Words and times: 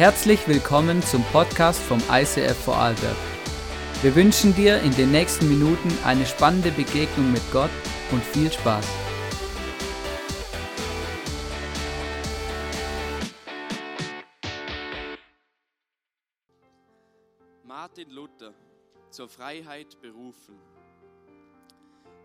Herzlich 0.00 0.48
willkommen 0.48 1.02
zum 1.02 1.22
Podcast 1.24 1.78
vom 1.78 1.98
ICF 2.10 2.56
Vorarlberg. 2.64 3.18
Wir 4.00 4.16
wünschen 4.16 4.54
dir 4.54 4.80
in 4.80 4.92
den 4.92 5.10
nächsten 5.10 5.46
Minuten 5.46 5.90
eine 6.06 6.24
spannende 6.24 6.70
Begegnung 6.70 7.30
mit 7.30 7.42
Gott 7.52 7.68
und 8.10 8.24
viel 8.24 8.50
Spaß. 8.50 8.88
Martin 17.64 18.08
Luther 18.08 18.54
zur 19.10 19.28
Freiheit 19.28 20.00
berufen. 20.00 20.58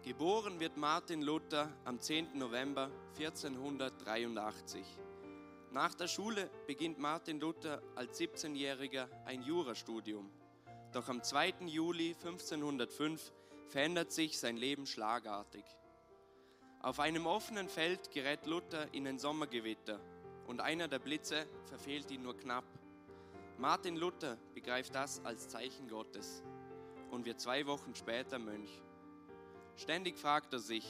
Geboren 0.02 0.62
wird 0.62 0.78
Martin 0.78 1.22
Luther 1.22 1.68
am 1.84 2.00
10. 2.00 2.38
November 2.38 2.90
1483. 3.20 4.82
Nach 5.72 5.94
der 5.94 6.08
Schule 6.08 6.50
beginnt 6.68 7.00
Martin 7.00 7.40
Luther 7.40 7.82
als 7.96 8.20
17-Jähriger 8.20 9.08
ein 9.26 9.42
Jurastudium. 9.42 10.32
Doch 10.92 11.10
am 11.10 11.22
2. 11.22 11.66
Juli 11.66 12.16
1505 12.16 13.34
verändert 13.68 14.12
sich 14.12 14.40
sein 14.40 14.58
Leben 14.58 14.86
schlagartig. 14.86 15.66
Auf 16.82 17.00
einem 17.00 17.26
offenen 17.26 17.68
Feld 17.68 18.12
gerät 18.12 18.46
Luther 18.46 18.94
in 18.94 19.08
ein 19.08 19.20
Sommergewitter 19.20 20.00
und 20.48 20.62
einer 20.62 20.88
der 20.88 21.00
Blitze 21.00 21.48
verfehlt 21.66 22.12
ihn 22.12 22.22
nur 22.22 22.38
knapp. 22.38 22.66
Martin 23.58 23.96
Luther 23.96 24.38
begreift 24.54 24.94
das 24.94 25.24
als 25.26 25.48
Zeichen 25.48 25.88
Gottes 25.88 26.44
und 27.12 27.26
wird 27.26 27.42
zwei 27.42 27.66
Wochen 27.66 27.96
später 27.96 28.38
Mönch. 28.40 28.82
Ständig 29.76 30.18
fragt 30.18 30.54
er 30.54 30.60
sich, 30.60 30.86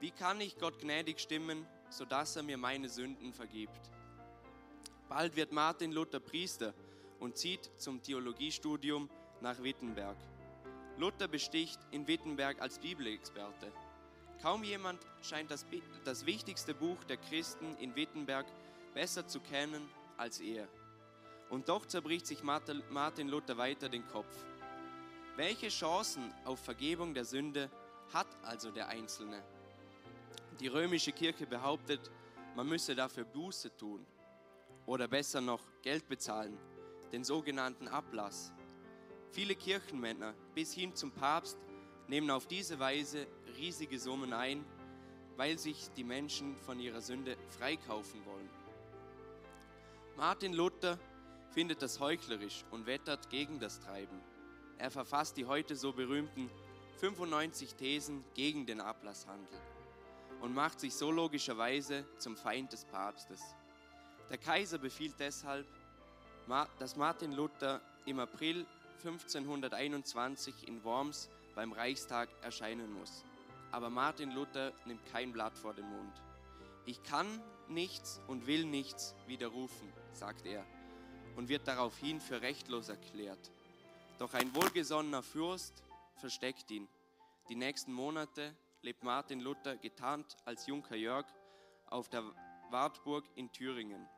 wie 0.00 0.10
kann 0.10 0.40
ich 0.40 0.58
Gott 0.58 0.78
gnädig 0.78 1.20
stimmen, 1.20 1.66
sodass 1.92 2.36
er 2.36 2.42
mir 2.42 2.56
meine 2.56 2.88
Sünden 2.88 3.32
vergibt. 3.32 3.90
Bald 5.08 5.36
wird 5.36 5.52
Martin 5.52 5.92
Luther 5.92 6.20
Priester 6.20 6.72
und 7.20 7.36
zieht 7.36 7.70
zum 7.76 8.02
Theologiestudium 8.02 9.10
nach 9.40 9.62
Wittenberg. 9.62 10.16
Luther 10.96 11.28
besticht 11.28 11.78
in 11.90 12.06
Wittenberg 12.06 12.60
als 12.60 12.78
Bibelexperte. 12.78 13.70
Kaum 14.40 14.64
jemand 14.64 15.00
scheint 15.22 15.50
das, 15.50 15.66
das 16.04 16.26
wichtigste 16.26 16.74
Buch 16.74 17.04
der 17.04 17.18
Christen 17.18 17.76
in 17.76 17.94
Wittenberg 17.94 18.46
besser 18.94 19.26
zu 19.26 19.40
kennen 19.40 19.88
als 20.16 20.40
er. 20.40 20.68
Und 21.50 21.68
doch 21.68 21.86
zerbricht 21.86 22.26
sich 22.26 22.42
Martin 22.42 23.28
Luther 23.28 23.58
weiter 23.58 23.88
den 23.88 24.06
Kopf. 24.08 24.34
Welche 25.36 25.68
Chancen 25.68 26.32
auf 26.44 26.58
Vergebung 26.58 27.14
der 27.14 27.24
Sünde 27.24 27.70
hat 28.12 28.28
also 28.42 28.70
der 28.70 28.88
Einzelne? 28.88 29.42
Die 30.62 30.68
römische 30.68 31.10
Kirche 31.10 31.44
behauptet, 31.44 32.08
man 32.54 32.68
müsse 32.68 32.94
dafür 32.94 33.24
Buße 33.24 33.76
tun 33.76 34.06
oder 34.86 35.08
besser 35.08 35.40
noch 35.40 35.60
Geld 35.82 36.08
bezahlen, 36.08 36.56
den 37.10 37.24
sogenannten 37.24 37.88
Ablass. 37.88 38.52
Viele 39.32 39.56
Kirchenmänner 39.56 40.34
bis 40.54 40.72
hin 40.72 40.94
zum 40.94 41.10
Papst 41.10 41.58
nehmen 42.06 42.30
auf 42.30 42.46
diese 42.46 42.78
Weise 42.78 43.26
riesige 43.58 43.98
Summen 43.98 44.32
ein, 44.32 44.64
weil 45.36 45.58
sich 45.58 45.90
die 45.96 46.04
Menschen 46.04 46.56
von 46.58 46.78
ihrer 46.78 47.00
Sünde 47.00 47.36
freikaufen 47.48 48.24
wollen. 48.24 48.50
Martin 50.16 50.52
Luther 50.52 50.96
findet 51.50 51.82
das 51.82 51.98
heuchlerisch 51.98 52.64
und 52.70 52.86
wettert 52.86 53.30
gegen 53.30 53.58
das 53.58 53.80
Treiben. 53.80 54.20
Er 54.78 54.92
verfasst 54.92 55.36
die 55.36 55.46
heute 55.46 55.74
so 55.74 55.92
berühmten 55.92 56.48
95 56.98 57.74
Thesen 57.74 58.24
gegen 58.34 58.64
den 58.64 58.80
Ablasshandel 58.80 59.58
und 60.42 60.54
macht 60.54 60.80
sich 60.80 60.94
so 60.94 61.10
logischerweise 61.10 62.04
zum 62.18 62.36
Feind 62.36 62.72
des 62.72 62.84
Papstes. 62.84 63.40
Der 64.28 64.38
Kaiser 64.38 64.78
befiehlt 64.78 65.14
deshalb, 65.18 65.66
dass 66.78 66.96
Martin 66.96 67.32
Luther 67.32 67.80
im 68.06 68.18
April 68.18 68.66
1521 69.04 70.68
in 70.68 70.82
Worms 70.84 71.30
beim 71.54 71.72
Reichstag 71.72 72.28
erscheinen 72.42 72.92
muss. 72.92 73.24
Aber 73.70 73.88
Martin 73.88 74.32
Luther 74.32 74.72
nimmt 74.84 75.06
kein 75.06 75.32
Blatt 75.32 75.56
vor 75.56 75.74
den 75.74 75.88
Mund. 75.88 76.22
Ich 76.86 77.02
kann 77.04 77.40
nichts 77.68 78.20
und 78.26 78.46
will 78.46 78.64
nichts 78.64 79.14
widerrufen, 79.28 79.92
sagt 80.12 80.44
er, 80.46 80.66
und 81.36 81.48
wird 81.48 81.68
daraufhin 81.68 82.20
für 82.20 82.42
rechtlos 82.42 82.88
erklärt. 82.88 83.50
Doch 84.18 84.34
ein 84.34 84.54
wohlgesonnener 84.54 85.22
Fürst 85.22 85.82
versteckt 86.16 86.70
ihn. 86.70 86.88
Die 87.48 87.54
nächsten 87.54 87.92
Monate 87.92 88.54
lebt 88.82 89.04
Martin 89.04 89.40
Luther 89.40 89.76
getarnt 89.76 90.36
als 90.44 90.66
Junker 90.66 90.96
Jörg 90.96 91.26
auf 91.86 92.08
der 92.08 92.24
Wartburg 92.70 93.24
in 93.36 93.50
Thüringen. 93.52 94.08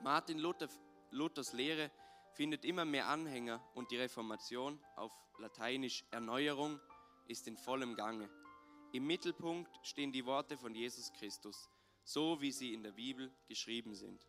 Martin 0.00 0.38
Luther, 0.38 0.68
Luthers 1.10 1.52
Lehre 1.52 1.90
findet 2.32 2.64
immer 2.64 2.86
mehr 2.86 3.08
Anhänger 3.08 3.62
und 3.74 3.90
die 3.90 3.98
Reformation 3.98 4.82
auf 4.96 5.12
Lateinisch 5.38 6.04
Erneuerung 6.10 6.80
ist 7.28 7.46
in 7.46 7.56
vollem 7.58 7.94
Gange. 7.94 8.30
Im 8.92 9.06
Mittelpunkt 9.06 9.70
stehen 9.86 10.12
die 10.12 10.24
Worte 10.24 10.56
von 10.56 10.74
Jesus 10.74 11.12
Christus, 11.12 11.68
so 12.04 12.40
wie 12.40 12.52
sie 12.52 12.72
in 12.72 12.82
der 12.82 12.92
Bibel 12.92 13.30
geschrieben 13.48 13.94
sind. 13.94 14.26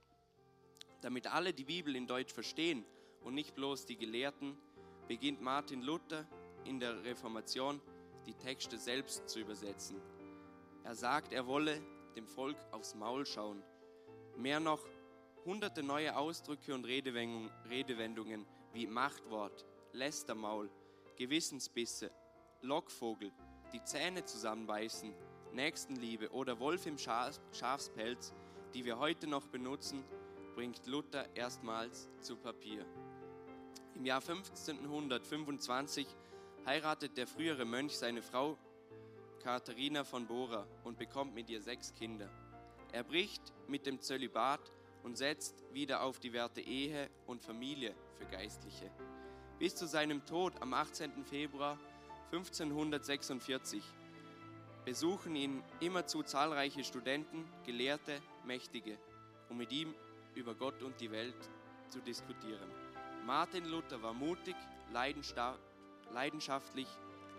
Damit 1.02 1.28
alle 1.28 1.54
die 1.54 1.66
Bibel 1.66 1.96
in 1.96 2.08
Deutsch 2.08 2.34
verstehen 2.34 2.86
und 3.22 3.36
nicht 3.36 3.56
bloß 3.56 3.86
die 3.86 3.98
Gelehrten, 3.98 4.58
beginnt 5.08 5.42
Martin 5.42 5.82
Luther 5.82 6.28
in 6.66 6.80
der 6.80 7.04
Reformation 7.04 7.82
die 8.26 8.34
Texte 8.34 8.78
selbst 8.78 9.28
zu 9.30 9.40
übersetzen. 9.40 10.02
Er 10.84 10.96
sagt, 10.96 11.34
er 11.34 11.48
wolle 11.48 11.82
dem 12.16 12.28
Volk 12.28 12.58
aufs 12.72 12.96
Maul 12.96 13.26
schauen. 13.26 13.64
Mehr 14.38 14.60
noch, 14.60 14.82
hunderte 15.46 15.84
neue 15.84 16.16
Ausdrücke 16.16 16.74
und 16.74 16.86
Redewendungen 16.86 18.46
wie 18.74 18.88
Machtwort, 18.88 19.66
Lästermaul, 19.92 20.70
Gewissensbisse, 21.18 22.12
Lockvogel, 22.62 23.32
die 23.72 23.84
Zähne 23.84 24.24
zusammenbeißen, 24.24 25.14
Nächstenliebe 25.54 26.32
oder 26.32 26.60
Wolf 26.60 26.86
im 26.86 26.98
Schafspelz, 26.98 28.34
die 28.74 28.86
wir 28.86 28.98
heute 28.98 29.28
noch 29.28 29.48
benutzen, 29.48 30.04
bringt 30.56 30.86
Luther 30.88 31.28
erstmals 31.36 32.10
zu 32.22 32.36
Papier. 32.36 32.86
Im 33.96 34.06
Jahr 34.06 34.22
1525 34.22 36.08
heiratet 36.66 37.18
der 37.18 37.28
frühere 37.28 37.66
Mönch 37.66 37.98
seine 37.98 38.22
Frau 38.22 38.58
Katharina 39.42 40.04
von 40.04 40.26
Bora 40.26 40.66
und 40.84 40.98
bekommt 40.98 41.36
mit 41.36 41.50
ihr 41.50 41.62
sechs 41.62 41.94
Kinder. 41.94 42.30
Er 42.92 43.04
bricht 43.04 43.42
mit 43.68 43.86
dem 43.86 44.00
Zölibat 44.00 44.72
und 45.04 45.18
setzt 45.18 45.64
wieder 45.74 46.04
auf 46.04 46.20
die 46.20 46.32
Werte 46.32 46.62
Ehe 46.62 47.10
und 47.28 47.44
Familie 47.44 47.94
für 48.18 48.26
Geistliche. 48.26 48.90
Bis 49.60 49.76
zu 49.76 49.86
seinem 49.88 50.26
Tod 50.26 50.54
am 50.62 50.74
18. 50.74 51.26
Februar 51.26 51.78
1546 52.32 53.84
besuchen 54.86 55.36
ihn 55.36 55.64
immerzu 55.82 56.24
zahlreiche 56.24 56.84
Studenten, 56.84 57.46
Gelehrte, 57.66 58.22
Mächtige, 58.46 58.98
um 59.50 59.58
mit 59.58 59.72
ihm 59.74 59.94
über 60.36 60.56
Gott 60.56 60.82
und 60.82 61.00
die 61.02 61.12
Welt 61.12 61.50
zu 61.90 62.00
diskutieren. 62.00 62.70
Martin 63.26 63.66
Luther 63.66 64.02
war 64.02 64.14
mutig, 64.14 64.56
leidenschaftlich 64.92 65.73
leidenschaftlich, 66.12 66.88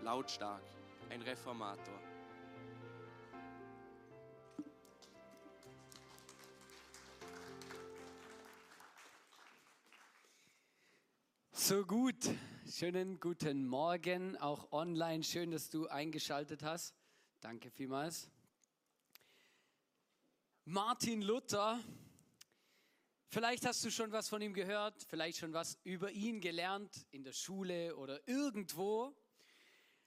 lautstark, 0.01 0.63
ein 1.09 1.21
Reformator. 1.21 1.99
So 11.51 11.83
gut, 11.83 12.29
schönen 12.69 13.19
guten 13.19 13.65
Morgen, 13.65 14.37
auch 14.37 14.71
online. 14.71 15.23
Schön, 15.23 15.49
dass 15.49 15.69
du 15.69 15.87
eingeschaltet 15.87 16.61
hast. 16.61 16.93
Danke 17.41 17.71
vielmals. 17.71 18.29
Martin 20.65 21.21
Luther 21.21 21.79
Vielleicht 23.27 23.65
hast 23.65 23.83
du 23.83 23.91
schon 23.91 24.11
was 24.11 24.29
von 24.29 24.41
ihm 24.41 24.53
gehört, 24.53 25.03
vielleicht 25.09 25.39
schon 25.39 25.53
was 25.53 25.77
über 25.83 26.11
ihn 26.11 26.39
gelernt 26.39 27.05
in 27.11 27.23
der 27.23 27.33
Schule 27.33 27.95
oder 27.97 28.25
irgendwo. 28.27 29.15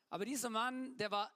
Aber 0.09 0.25
dieser 0.25 0.51
Mann, 0.51 0.97
der 0.97 1.11
war 1.11 1.31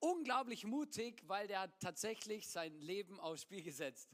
unglaublich 0.00 0.64
mutig, 0.64 1.22
weil 1.26 1.46
der 1.46 1.60
hat 1.60 1.80
tatsächlich 1.80 2.48
sein 2.48 2.80
Leben 2.80 3.20
aufs 3.20 3.42
Spiel 3.42 3.62
gesetzt. 3.62 4.10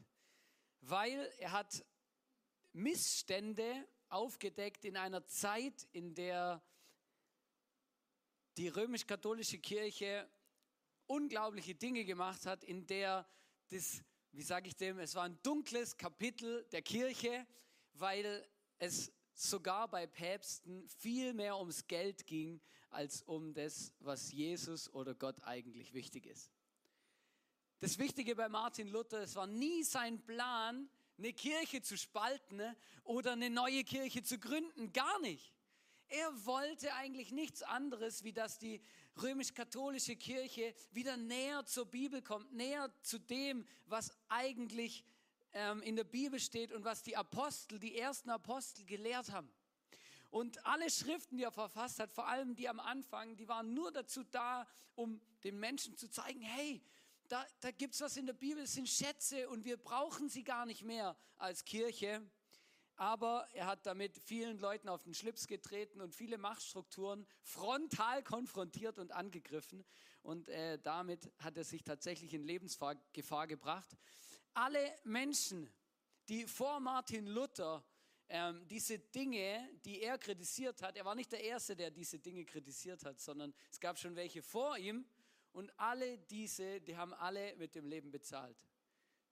Weil 0.80 1.32
er 1.38 1.52
hat 1.52 1.84
Missstände 2.72 3.88
aufgedeckt 4.08 4.84
in 4.84 4.96
einer 4.96 5.26
Zeit, 5.26 5.88
in 5.92 6.14
der 6.14 6.62
die 8.56 8.68
römisch-katholische 8.68 9.58
Kirche 9.58 10.28
unglaubliche 11.06 11.74
Dinge 11.74 12.04
gemacht 12.04 12.46
hat, 12.46 12.64
in 12.64 12.86
der 12.86 13.26
das 13.68 14.02
wie 14.32 14.42
sage 14.42 14.68
ich 14.68 14.76
dem, 14.76 14.98
es 14.98 15.14
war 15.14 15.24
ein 15.24 15.38
dunkles 15.42 15.96
Kapitel 15.96 16.64
der 16.72 16.82
Kirche, 16.82 17.46
weil 17.94 18.46
es 18.78 19.12
sogar 19.34 19.88
bei 19.88 20.06
Päpsten 20.06 20.88
viel 20.88 21.34
mehr 21.34 21.58
ums 21.58 21.86
Geld 21.86 22.26
ging, 22.26 22.60
als 22.90 23.22
um 23.22 23.54
das, 23.54 23.92
was 24.00 24.32
Jesus 24.32 24.92
oder 24.92 25.14
Gott 25.14 25.42
eigentlich 25.44 25.92
wichtig 25.94 26.26
ist. 26.26 26.50
Das 27.80 27.98
Wichtige 27.98 28.36
bei 28.36 28.48
Martin 28.48 28.88
Luther, 28.88 29.22
es 29.22 29.34
war 29.34 29.46
nie 29.46 29.82
sein 29.82 30.22
Plan, 30.24 30.88
eine 31.18 31.32
Kirche 31.32 31.82
zu 31.82 31.96
spalten 31.96 32.56
ne, 32.56 32.76
oder 33.04 33.32
eine 33.32 33.50
neue 33.50 33.84
Kirche 33.84 34.22
zu 34.22 34.38
gründen, 34.38 34.92
gar 34.92 35.20
nicht. 35.20 35.52
Er 36.08 36.46
wollte 36.46 36.94
eigentlich 36.94 37.32
nichts 37.32 37.62
anderes, 37.62 38.22
wie 38.22 38.32
dass 38.32 38.58
die 38.58 38.82
römisch-katholische 39.20 40.16
Kirche 40.16 40.74
wieder 40.92 41.16
näher 41.16 41.64
zur 41.66 41.86
Bibel 41.86 42.22
kommt, 42.22 42.52
näher 42.52 42.92
zu 43.02 43.18
dem, 43.18 43.66
was 43.86 44.12
eigentlich 44.28 45.04
ähm, 45.52 45.82
in 45.82 45.96
der 45.96 46.04
Bibel 46.04 46.40
steht 46.40 46.72
und 46.72 46.84
was 46.84 47.02
die 47.02 47.16
Apostel, 47.16 47.78
die 47.78 47.98
ersten 47.98 48.30
Apostel 48.30 48.84
gelehrt 48.84 49.30
haben. 49.30 49.52
Und 50.30 50.64
alle 50.64 50.88
Schriften, 50.90 51.36
die 51.36 51.44
er 51.44 51.52
verfasst 51.52 51.98
hat, 51.98 52.10
vor 52.10 52.26
allem 52.26 52.54
die 52.54 52.68
am 52.68 52.80
Anfang, 52.80 53.36
die 53.36 53.48
waren 53.48 53.74
nur 53.74 53.92
dazu 53.92 54.24
da, 54.24 54.66
um 54.94 55.20
den 55.44 55.58
Menschen 55.58 55.96
zu 55.96 56.08
zeigen, 56.08 56.40
hey, 56.40 56.82
da, 57.28 57.46
da 57.60 57.70
gibt 57.70 57.94
es 57.94 58.00
was 58.00 58.16
in 58.16 58.26
der 58.26 58.32
Bibel, 58.32 58.62
es 58.62 58.72
sind 58.72 58.88
Schätze 58.88 59.48
und 59.48 59.64
wir 59.64 59.76
brauchen 59.76 60.28
sie 60.28 60.44
gar 60.44 60.66
nicht 60.66 60.82
mehr 60.84 61.16
als 61.36 61.64
Kirche. 61.64 62.22
Aber 63.02 63.48
er 63.52 63.66
hat 63.66 63.84
damit 63.84 64.16
vielen 64.16 64.60
Leuten 64.60 64.88
auf 64.88 65.02
den 65.02 65.12
Schlips 65.12 65.48
getreten 65.48 66.00
und 66.00 66.14
viele 66.14 66.38
Machtstrukturen 66.38 67.26
frontal 67.42 68.22
konfrontiert 68.22 69.00
und 69.00 69.10
angegriffen. 69.10 69.84
Und 70.22 70.48
äh, 70.48 70.78
damit 70.78 71.32
hat 71.40 71.56
er 71.56 71.64
sich 71.64 71.82
tatsächlich 71.82 72.32
in 72.32 72.44
Lebensgefahr 72.44 73.48
gebracht. 73.48 73.96
Alle 74.54 74.78
Menschen, 75.02 75.68
die 76.28 76.46
vor 76.46 76.78
Martin 76.78 77.26
Luther 77.26 77.84
ähm, 78.28 78.68
diese 78.68 79.00
Dinge, 79.00 79.68
die 79.84 80.00
er 80.00 80.16
kritisiert 80.16 80.80
hat, 80.80 80.96
er 80.96 81.04
war 81.04 81.16
nicht 81.16 81.32
der 81.32 81.42
Erste, 81.42 81.74
der 81.74 81.90
diese 81.90 82.20
Dinge 82.20 82.44
kritisiert 82.44 83.04
hat, 83.04 83.18
sondern 83.18 83.52
es 83.72 83.80
gab 83.80 83.98
schon 83.98 84.14
welche 84.14 84.42
vor 84.42 84.78
ihm 84.78 85.04
und 85.50 85.76
alle 85.76 86.18
diese, 86.18 86.80
die 86.80 86.96
haben 86.96 87.14
alle 87.14 87.56
mit 87.56 87.74
dem 87.74 87.88
Leben 87.88 88.12
bezahlt. 88.12 88.64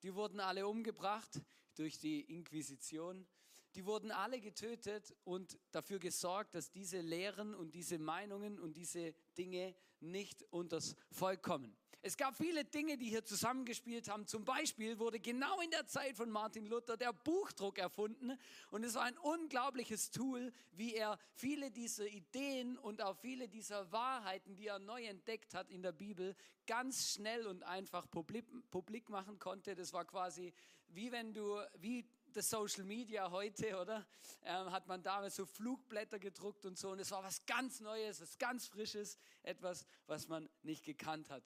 Die 0.03 0.13
wurden 0.13 0.41
alle 0.41 0.67
umgebracht 0.67 1.41
durch 1.77 2.01
die 2.01 2.23
Inquisition. 2.23 3.29
Die 3.75 3.87
wurden 3.87 4.11
alle 4.11 4.41
getötet 4.41 5.15
und 5.25 5.59
dafür 5.71 5.99
gesorgt, 5.99 6.55
dass 6.55 6.71
diese 6.71 7.01
Lehren 7.01 7.55
und 7.55 7.75
diese 7.75 7.99
Meinungen 7.99 8.59
und 8.59 8.77
diese 8.77 9.15
Dinge 9.39 9.75
nicht 10.01 10.43
unters 10.51 10.97
Volk 11.11 11.43
kommen. 11.43 11.77
Es 12.03 12.17
gab 12.17 12.35
viele 12.35 12.65
Dinge, 12.65 12.97
die 12.97 13.11
hier 13.11 13.27
zusammengespielt 13.27 14.09
haben. 14.09 14.27
Zum 14.27 14.43
Beispiel 14.43 14.99
wurde 14.99 15.21
genau 15.21 15.61
in 15.61 15.71
der 15.71 15.87
Zeit 15.87 16.17
von 16.17 16.31
Martin 16.31 16.65
Luther 16.65 16.97
der 16.97 17.13
Buchdruck 17.13 17.77
erfunden. 17.77 18.39
Und 18.71 18.85
es 18.85 18.95
war 18.95 19.03
ein 19.03 19.19
unglaubliches 19.19 20.11
Tool, 20.11 20.51
wie 20.73 20.95
er 20.95 21.19
viele 21.35 21.71
dieser 21.71 22.07
Ideen 22.07 22.79
und 22.79 23.03
auch 23.03 23.19
viele 23.19 23.49
dieser 23.49 23.93
Wahrheiten, 23.93 24.57
die 24.57 24.69
er 24.69 24.79
neu 24.79 25.05
entdeckt 25.05 25.53
hat 25.53 25.71
in 25.71 25.83
der 25.83 25.93
Bibel, 25.93 26.35
ganz 26.67 27.13
schnell 27.13 27.47
und 27.47 27.65
einfach 27.65 28.11
publik, 28.11 29.11
machen 29.11 29.39
konnte. 29.39 29.75
Das 29.75 29.93
war 29.93 30.07
quasi 30.07 30.55
wie 30.93 31.13
wenn 31.13 31.33
du, 31.33 31.59
wie 31.79 32.05
das 32.37 32.51
Social 32.51 32.85
Media 32.85 33.31
heute, 33.31 33.81
oder? 33.81 34.07
Ähm, 34.43 34.71
hat 34.71 34.87
man 34.87 35.03
damals 35.03 35.37
so 35.37 35.47
Flugblätter 35.47 36.19
gedruckt 36.19 36.67
und 36.67 36.77
so. 36.79 36.91
Und 36.91 36.99
es 37.01 37.11
war 37.11 37.23
was 37.23 37.47
ganz 37.47 37.81
Neues, 37.81 38.21
was 38.21 38.37
ganz 38.39 38.67
Frisches, 38.67 39.17
etwas, 39.43 39.87
was 40.07 40.29
man 40.29 40.51
nicht 40.63 40.85
gekannt 40.85 41.31
hat. 41.31 41.43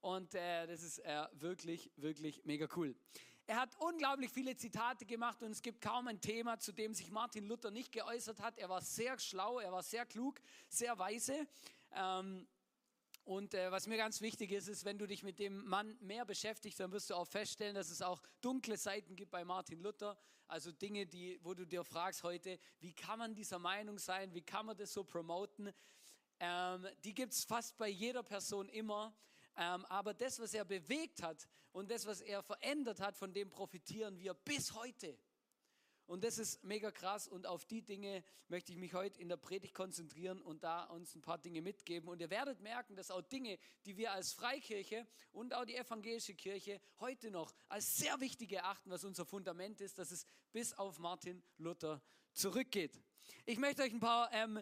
Und 0.00 0.34
äh, 0.34 0.66
das 0.66 0.82
ist 0.82 0.98
äh, 0.98 1.26
wirklich, 1.34 1.90
wirklich 1.96 2.44
mega 2.44 2.66
cool. 2.76 2.94
Er 3.52 3.60
hat 3.60 3.76
unglaublich 3.80 4.30
viele 4.30 4.56
Zitate 4.56 5.04
gemacht 5.04 5.42
und 5.42 5.50
es 5.50 5.60
gibt 5.60 5.82
kaum 5.82 6.08
ein 6.08 6.22
Thema, 6.22 6.58
zu 6.58 6.72
dem 6.72 6.94
sich 6.94 7.10
Martin 7.10 7.44
Luther 7.44 7.70
nicht 7.70 7.92
geäußert 7.92 8.40
hat. 8.40 8.56
Er 8.56 8.70
war 8.70 8.80
sehr 8.80 9.18
schlau, 9.18 9.58
er 9.58 9.70
war 9.70 9.82
sehr 9.82 10.06
klug, 10.06 10.40
sehr 10.70 10.98
weise. 10.98 11.46
Ähm, 11.94 12.48
und 13.24 13.52
äh, 13.52 13.70
was 13.70 13.86
mir 13.86 13.98
ganz 13.98 14.22
wichtig 14.22 14.52
ist, 14.52 14.68
ist, 14.68 14.86
wenn 14.86 14.96
du 14.96 15.06
dich 15.06 15.22
mit 15.22 15.38
dem 15.38 15.66
Mann 15.66 15.98
mehr 16.00 16.24
beschäftigst, 16.24 16.80
dann 16.80 16.92
wirst 16.92 17.10
du 17.10 17.14
auch 17.14 17.26
feststellen, 17.26 17.74
dass 17.74 17.90
es 17.90 18.00
auch 18.00 18.22
dunkle 18.40 18.78
Seiten 18.78 19.16
gibt 19.16 19.30
bei 19.30 19.44
Martin 19.44 19.82
Luther. 19.82 20.16
Also 20.48 20.72
Dinge, 20.72 21.04
die, 21.04 21.38
wo 21.42 21.52
du 21.52 21.66
dir 21.66 21.84
fragst 21.84 22.22
heute, 22.22 22.58
wie 22.80 22.94
kann 22.94 23.18
man 23.18 23.34
dieser 23.34 23.58
Meinung 23.58 23.98
sein? 23.98 24.32
Wie 24.32 24.40
kann 24.40 24.64
man 24.64 24.78
das 24.78 24.94
so 24.94 25.04
promoten? 25.04 25.74
Ähm, 26.40 26.86
die 27.04 27.12
gibt 27.12 27.34
es 27.34 27.44
fast 27.44 27.76
bei 27.76 27.88
jeder 27.88 28.22
Person 28.22 28.70
immer. 28.70 29.14
Ähm, 29.56 29.84
aber 29.86 30.14
das, 30.14 30.40
was 30.40 30.54
er 30.54 30.64
bewegt 30.64 31.22
hat 31.22 31.48
und 31.72 31.90
das, 31.90 32.06
was 32.06 32.20
er 32.20 32.42
verändert 32.42 33.00
hat, 33.00 33.16
von 33.16 33.32
dem 33.32 33.50
profitieren 33.50 34.18
wir 34.18 34.34
bis 34.34 34.74
heute. 34.74 35.18
Und 36.06 36.24
das 36.24 36.36
ist 36.36 36.62
mega 36.64 36.90
krass 36.90 37.28
und 37.28 37.46
auf 37.46 37.64
die 37.64 37.80
Dinge 37.80 38.22
möchte 38.48 38.72
ich 38.72 38.78
mich 38.78 38.92
heute 38.92 39.20
in 39.20 39.28
der 39.28 39.36
Predigt 39.36 39.72
konzentrieren 39.72 40.42
und 40.42 40.62
da 40.62 40.84
uns 40.84 41.14
ein 41.14 41.22
paar 41.22 41.38
Dinge 41.38 41.62
mitgeben. 41.62 42.08
Und 42.08 42.20
ihr 42.20 42.28
werdet 42.28 42.60
merken, 42.60 42.96
dass 42.96 43.10
auch 43.10 43.22
Dinge, 43.22 43.58
die 43.86 43.96
wir 43.96 44.12
als 44.12 44.32
Freikirche 44.32 45.06
und 45.32 45.54
auch 45.54 45.64
die 45.64 45.76
evangelische 45.76 46.34
Kirche 46.34 46.80
heute 46.98 47.30
noch 47.30 47.54
als 47.68 47.96
sehr 47.96 48.20
wichtig 48.20 48.52
erachten, 48.52 48.90
was 48.90 49.04
unser 49.04 49.24
Fundament 49.24 49.80
ist, 49.80 49.98
dass 49.98 50.10
es 50.10 50.26
bis 50.52 50.74
auf 50.74 50.98
Martin 50.98 51.42
Luther 51.56 52.02
zurückgeht. 52.32 53.00
Ich 53.46 53.58
möchte 53.58 53.82
euch 53.82 53.92
ein 53.92 54.00
paar 54.00 54.30
ähm, 54.32 54.60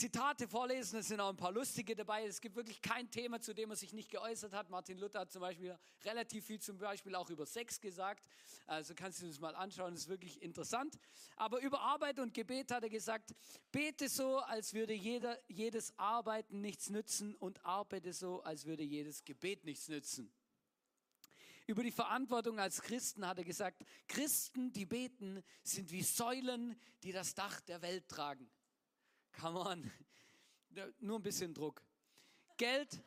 Zitate 0.00 0.48
vorlesen, 0.48 1.00
es 1.00 1.08
sind 1.08 1.20
auch 1.20 1.28
ein 1.28 1.36
paar 1.36 1.52
lustige 1.52 1.94
dabei. 1.94 2.24
Es 2.24 2.40
gibt 2.40 2.56
wirklich 2.56 2.80
kein 2.80 3.10
Thema, 3.10 3.38
zu 3.38 3.52
dem 3.54 3.68
er 3.68 3.76
sich 3.76 3.92
nicht 3.92 4.10
geäußert 4.10 4.54
hat. 4.54 4.70
Martin 4.70 4.96
Luther 4.96 5.20
hat 5.20 5.30
zum 5.30 5.42
Beispiel 5.42 5.78
relativ 6.06 6.46
viel 6.46 6.58
zum 6.58 6.78
Beispiel 6.78 7.14
auch 7.14 7.28
über 7.28 7.44
Sex 7.44 7.78
gesagt. 7.82 8.26
Also 8.66 8.94
kannst 8.94 9.20
du 9.20 9.26
das 9.26 9.40
mal 9.40 9.54
anschauen, 9.54 9.92
das 9.92 10.04
ist 10.04 10.08
wirklich 10.08 10.40
interessant. 10.40 10.98
Aber 11.36 11.60
über 11.60 11.82
Arbeit 11.82 12.18
und 12.18 12.32
Gebet 12.32 12.72
hat 12.72 12.82
er 12.82 12.88
gesagt, 12.88 13.34
bete 13.72 14.08
so, 14.08 14.38
als 14.38 14.72
würde 14.72 14.94
jeder, 14.94 15.38
jedes 15.48 15.92
Arbeiten 15.98 16.62
nichts 16.62 16.88
nützen 16.88 17.34
und 17.34 17.62
arbeite 17.66 18.14
so, 18.14 18.42
als 18.42 18.64
würde 18.64 18.82
jedes 18.82 19.22
Gebet 19.26 19.66
nichts 19.66 19.88
nützen. 19.88 20.32
Über 21.66 21.82
die 21.82 21.92
Verantwortung 21.92 22.58
als 22.58 22.80
Christen 22.80 23.26
hat 23.26 23.36
er 23.36 23.44
gesagt, 23.44 23.84
Christen, 24.08 24.72
die 24.72 24.86
beten, 24.86 25.42
sind 25.62 25.90
wie 25.90 26.02
Säulen, 26.02 26.80
die 27.02 27.12
das 27.12 27.34
Dach 27.34 27.60
der 27.60 27.82
Welt 27.82 28.08
tragen. 28.08 28.50
Come 29.32 29.58
on. 29.58 29.90
Nur 31.00 31.18
ein 31.18 31.22
bisschen 31.22 31.52
Druck. 31.54 31.82
Geld, 32.56 33.02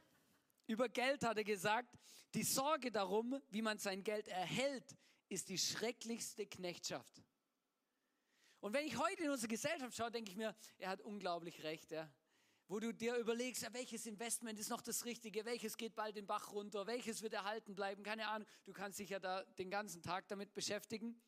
über 0.67 0.89
Geld 0.89 1.23
hat 1.23 1.37
er 1.37 1.43
gesagt, 1.43 1.97
die 2.33 2.43
Sorge 2.43 2.91
darum, 2.91 3.39
wie 3.49 3.61
man 3.61 3.77
sein 3.77 4.03
Geld 4.03 4.27
erhält, 4.27 4.97
ist 5.29 5.49
die 5.49 5.57
schrecklichste 5.57 6.45
Knechtschaft. 6.47 7.23
Und 8.59 8.73
wenn 8.73 8.85
ich 8.85 8.97
heute 8.97 9.23
in 9.23 9.29
unsere 9.29 9.49
Gesellschaft 9.49 9.95
schaue, 9.95 10.09
denke 10.11 10.31
ich 10.31 10.37
mir, 10.37 10.55
er 10.77 10.89
hat 10.89 11.01
unglaublich 11.01 11.63
recht. 11.63 11.91
Ja? 11.91 12.09
Wo 12.67 12.79
du 12.79 12.93
dir 12.93 13.17
überlegst, 13.17 13.67
welches 13.73 14.05
Investment 14.05 14.57
ist 14.57 14.69
noch 14.69 14.81
das 14.81 15.05
Richtige, 15.05 15.43
welches 15.45 15.75
geht 15.75 15.95
bald 15.95 16.15
den 16.15 16.25
Bach 16.25 16.51
runter, 16.51 16.87
welches 16.87 17.21
wird 17.21 17.33
erhalten 17.33 17.75
bleiben, 17.75 18.03
keine 18.03 18.27
Ahnung. 18.29 18.47
Du 18.63 18.71
kannst 18.71 18.99
dich 18.99 19.09
ja 19.09 19.19
da 19.19 19.43
den 19.59 19.69
ganzen 19.69 20.01
Tag 20.01 20.27
damit 20.29 20.53
beschäftigen. 20.53 21.21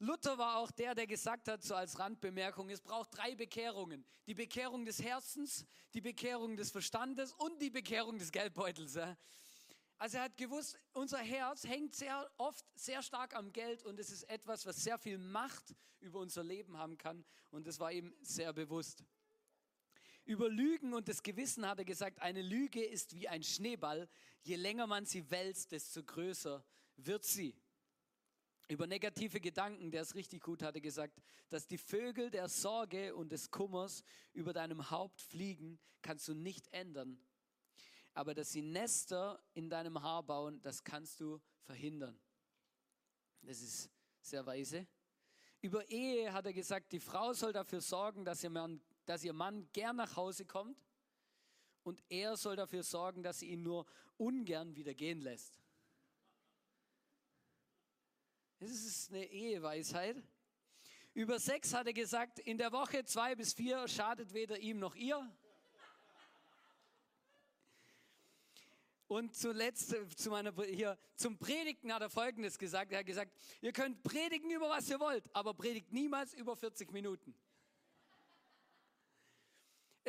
Luther 0.00 0.38
war 0.38 0.58
auch 0.58 0.70
der, 0.70 0.94
der 0.94 1.08
gesagt 1.08 1.48
hat, 1.48 1.64
so 1.64 1.74
als 1.74 1.98
Randbemerkung, 1.98 2.70
es 2.70 2.80
braucht 2.80 3.16
drei 3.16 3.34
Bekehrungen. 3.34 4.04
Die 4.26 4.34
Bekehrung 4.34 4.84
des 4.84 5.02
Herzens, 5.02 5.66
die 5.92 6.00
Bekehrung 6.00 6.56
des 6.56 6.70
Verstandes 6.70 7.32
und 7.32 7.60
die 7.60 7.70
Bekehrung 7.70 8.18
des 8.18 8.30
Geldbeutels. 8.30 8.96
Also 9.96 10.18
er 10.18 10.24
hat 10.24 10.36
gewusst, 10.36 10.78
unser 10.92 11.18
Herz 11.18 11.64
hängt 11.64 11.96
sehr 11.96 12.30
oft 12.36 12.64
sehr 12.76 13.02
stark 13.02 13.34
am 13.34 13.52
Geld 13.52 13.82
und 13.82 13.98
es 13.98 14.10
ist 14.10 14.22
etwas, 14.30 14.64
was 14.64 14.76
sehr 14.84 14.98
viel 14.98 15.18
Macht 15.18 15.74
über 15.98 16.20
unser 16.20 16.44
Leben 16.44 16.78
haben 16.78 16.96
kann 16.96 17.24
und 17.50 17.66
das 17.66 17.80
war 17.80 17.90
ihm 17.90 18.14
sehr 18.20 18.52
bewusst. 18.52 19.02
Über 20.24 20.48
Lügen 20.48 20.94
und 20.94 21.08
das 21.08 21.24
Gewissen 21.24 21.66
hat 21.66 21.78
er 21.78 21.84
gesagt, 21.84 22.20
eine 22.20 22.42
Lüge 22.42 22.84
ist 22.84 23.14
wie 23.14 23.26
ein 23.28 23.42
Schneeball. 23.42 24.08
Je 24.42 24.56
länger 24.56 24.86
man 24.86 25.06
sie 25.06 25.28
wälzt, 25.30 25.72
desto 25.72 26.04
größer 26.04 26.62
wird 26.96 27.24
sie. 27.24 27.56
Über 28.68 28.86
negative 28.86 29.40
Gedanken, 29.40 29.90
der 29.90 30.02
es 30.02 30.14
richtig 30.14 30.42
gut 30.42 30.62
hatte, 30.62 30.82
gesagt, 30.82 31.22
dass 31.48 31.66
die 31.66 31.78
Vögel 31.78 32.30
der 32.30 32.48
Sorge 32.48 33.16
und 33.16 33.32
des 33.32 33.50
Kummers 33.50 34.04
über 34.34 34.52
deinem 34.52 34.90
Haupt 34.90 35.22
fliegen, 35.22 35.78
kannst 36.02 36.28
du 36.28 36.34
nicht 36.34 36.68
ändern. 36.72 37.18
Aber 38.12 38.34
dass 38.34 38.50
sie 38.50 38.60
Nester 38.60 39.42
in 39.54 39.70
deinem 39.70 40.02
Haar 40.02 40.22
bauen, 40.22 40.60
das 40.60 40.84
kannst 40.84 41.20
du 41.20 41.40
verhindern. 41.62 42.18
Das 43.42 43.62
ist 43.62 43.90
sehr 44.20 44.44
weise. 44.44 44.86
Über 45.60 45.88
Ehe 45.88 46.32
hat 46.32 46.44
er 46.44 46.52
gesagt, 46.52 46.92
die 46.92 47.00
Frau 47.00 47.32
soll 47.32 47.52
dafür 47.52 47.80
sorgen, 47.80 48.24
dass 48.24 48.44
ihr 48.44 48.50
Mann, 48.50 48.80
dass 49.06 49.24
ihr 49.24 49.32
Mann 49.32 49.68
gern 49.72 49.96
nach 49.96 50.14
Hause 50.16 50.44
kommt 50.44 50.86
und 51.82 52.02
er 52.08 52.36
soll 52.36 52.56
dafür 52.56 52.82
sorgen, 52.82 53.22
dass 53.22 53.38
sie 53.38 53.48
ihn 53.48 53.62
nur 53.62 53.86
ungern 54.18 54.76
wieder 54.76 54.94
gehen 54.94 55.20
lässt. 55.20 55.58
Das 58.60 58.70
ist 58.70 59.10
eine 59.12 59.24
Eheweisheit. 59.24 60.16
Über 61.14 61.38
Sex 61.38 61.72
hat 61.74 61.86
er 61.86 61.92
gesagt, 61.92 62.40
in 62.40 62.58
der 62.58 62.72
Woche 62.72 63.04
zwei 63.04 63.36
bis 63.36 63.52
vier 63.52 63.86
schadet 63.86 64.34
weder 64.34 64.58
ihm 64.58 64.80
noch 64.80 64.96
ihr. 64.96 65.30
Und 69.06 69.36
zuletzt 69.36 69.94
zu 70.16 70.30
meiner, 70.30 70.52
hier, 70.64 70.98
zum 71.14 71.38
Predigten 71.38 71.92
hat 71.94 72.02
er 72.02 72.10
Folgendes 72.10 72.58
gesagt. 72.58 72.90
Er 72.90 72.98
hat 72.98 73.06
gesagt, 73.06 73.32
ihr 73.60 73.72
könnt 73.72 74.02
predigen 74.02 74.50
über 74.50 74.68
was 74.68 74.90
ihr 74.90 74.98
wollt, 74.98 75.24
aber 75.34 75.54
predigt 75.54 75.92
niemals 75.92 76.34
über 76.34 76.56
40 76.56 76.90
Minuten. 76.92 77.34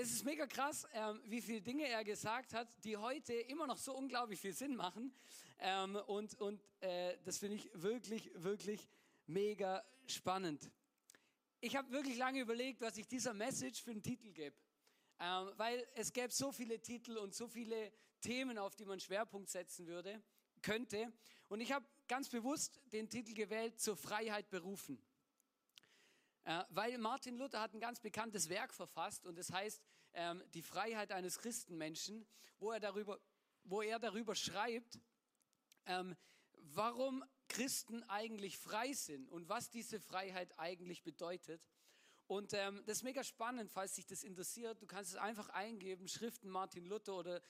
Es 0.02 0.14
ist 0.14 0.24
mega 0.24 0.48
krass, 0.48 0.88
ähm, 0.94 1.20
wie 1.26 1.42
viele 1.42 1.60
Dinge 1.60 1.86
er 1.86 2.06
gesagt 2.06 2.54
hat, 2.54 2.70
die 2.86 2.96
heute 2.96 3.34
immer 3.34 3.68
noch 3.68 3.78
so 3.78 3.94
unglaublich 3.94 4.40
viel 4.40 4.54
Sinn 4.54 4.78
machen. 4.78 5.14
Ähm, 5.60 5.98
und 6.08 6.40
und 6.40 6.64
äh, 6.80 7.18
das 7.26 7.38
finde 7.38 7.58
ich 7.58 7.70
wirklich, 7.74 8.32
wirklich 8.34 8.88
mega 9.28 9.84
spannend. 10.08 10.72
Ich 11.60 11.76
habe 11.76 11.92
wirklich 11.92 12.16
lange 12.16 12.40
überlegt, 12.40 12.80
was 12.80 12.96
ich 12.96 13.10
dieser 13.10 13.34
Message 13.34 13.84
für 13.84 13.92
einen 13.92 14.02
Titel 14.02 14.32
gebe. 14.32 14.56
Ähm, 15.20 15.52
weil 15.58 15.86
es 15.96 16.14
gäbe 16.14 16.32
so 16.32 16.54
viele 16.54 16.80
Titel 16.80 17.18
und 17.18 17.36
so 17.36 17.50
viele 17.50 17.92
Themen, 18.22 18.58
auf 18.58 18.78
die 18.78 18.86
man 18.86 19.02
Schwerpunkt 19.02 19.50
setzen 19.50 19.86
würde, 19.86 20.24
könnte. 20.62 21.12
Und 21.50 21.60
ich 21.60 21.74
habe 21.74 21.86
ganz 22.08 22.30
bewusst 22.30 22.80
den 22.94 23.10
Titel 23.10 23.34
gewählt, 23.34 23.82
zur 23.82 23.98
Freiheit 23.98 24.50
berufen. 24.50 24.98
Äh, 26.46 26.64
weil 26.70 26.98
Martin 26.98 27.38
Luther 27.38 27.62
hat 27.62 27.74
ein 27.74 27.80
ganz 27.80 28.00
bekanntes 28.00 28.50
Werk 28.50 28.74
verfasst 28.74 29.26
und 29.26 29.38
das 29.38 29.52
heißt 29.52 29.84
ähm, 30.14 30.44
Die 30.54 30.62
Freiheit 30.62 31.12
eines 31.12 31.40
Christenmenschen, 31.40 32.26
wo 32.60 32.72
er 32.72 32.80
darüber, 32.80 33.20
wo 33.64 33.82
er 33.82 34.00
darüber 34.00 34.36
schreibt, 34.36 35.00
ähm, 35.86 36.16
warum 36.54 37.24
Christen 37.48 38.04
eigentlich 38.04 38.58
frei 38.58 38.94
sind 38.94 39.30
und 39.30 39.50
was 39.50 39.70
diese 39.70 40.00
Freiheit 40.00 40.58
eigentlich 40.58 41.04
bedeutet. 41.04 41.62
Und 42.28 42.54
ähm, 42.54 42.84
das 42.86 42.98
ist 42.98 43.04
mega 43.04 43.24
spannend, 43.24 43.72
falls 43.72 43.96
dich 43.96 44.06
das 44.06 44.24
interessiert. 44.24 44.82
Du 44.82 44.86
kannst 44.86 45.12
es 45.12 45.18
einfach 45.18 45.50
eingeben, 45.50 46.08
Schriften 46.08 46.50
Martin 46.50 46.86
Luther 46.86 47.16
oder 47.16 47.42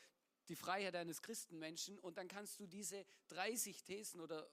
die 0.47 0.55
Freiheit 0.55 0.95
eines 0.95 1.21
Christenmenschen 1.21 1.99
und 1.99 2.17
dann 2.17 2.27
kannst 2.27 2.59
du 2.59 2.65
diese 2.65 3.05
30 3.27 3.83
Thesen 3.83 4.19
oder 4.19 4.49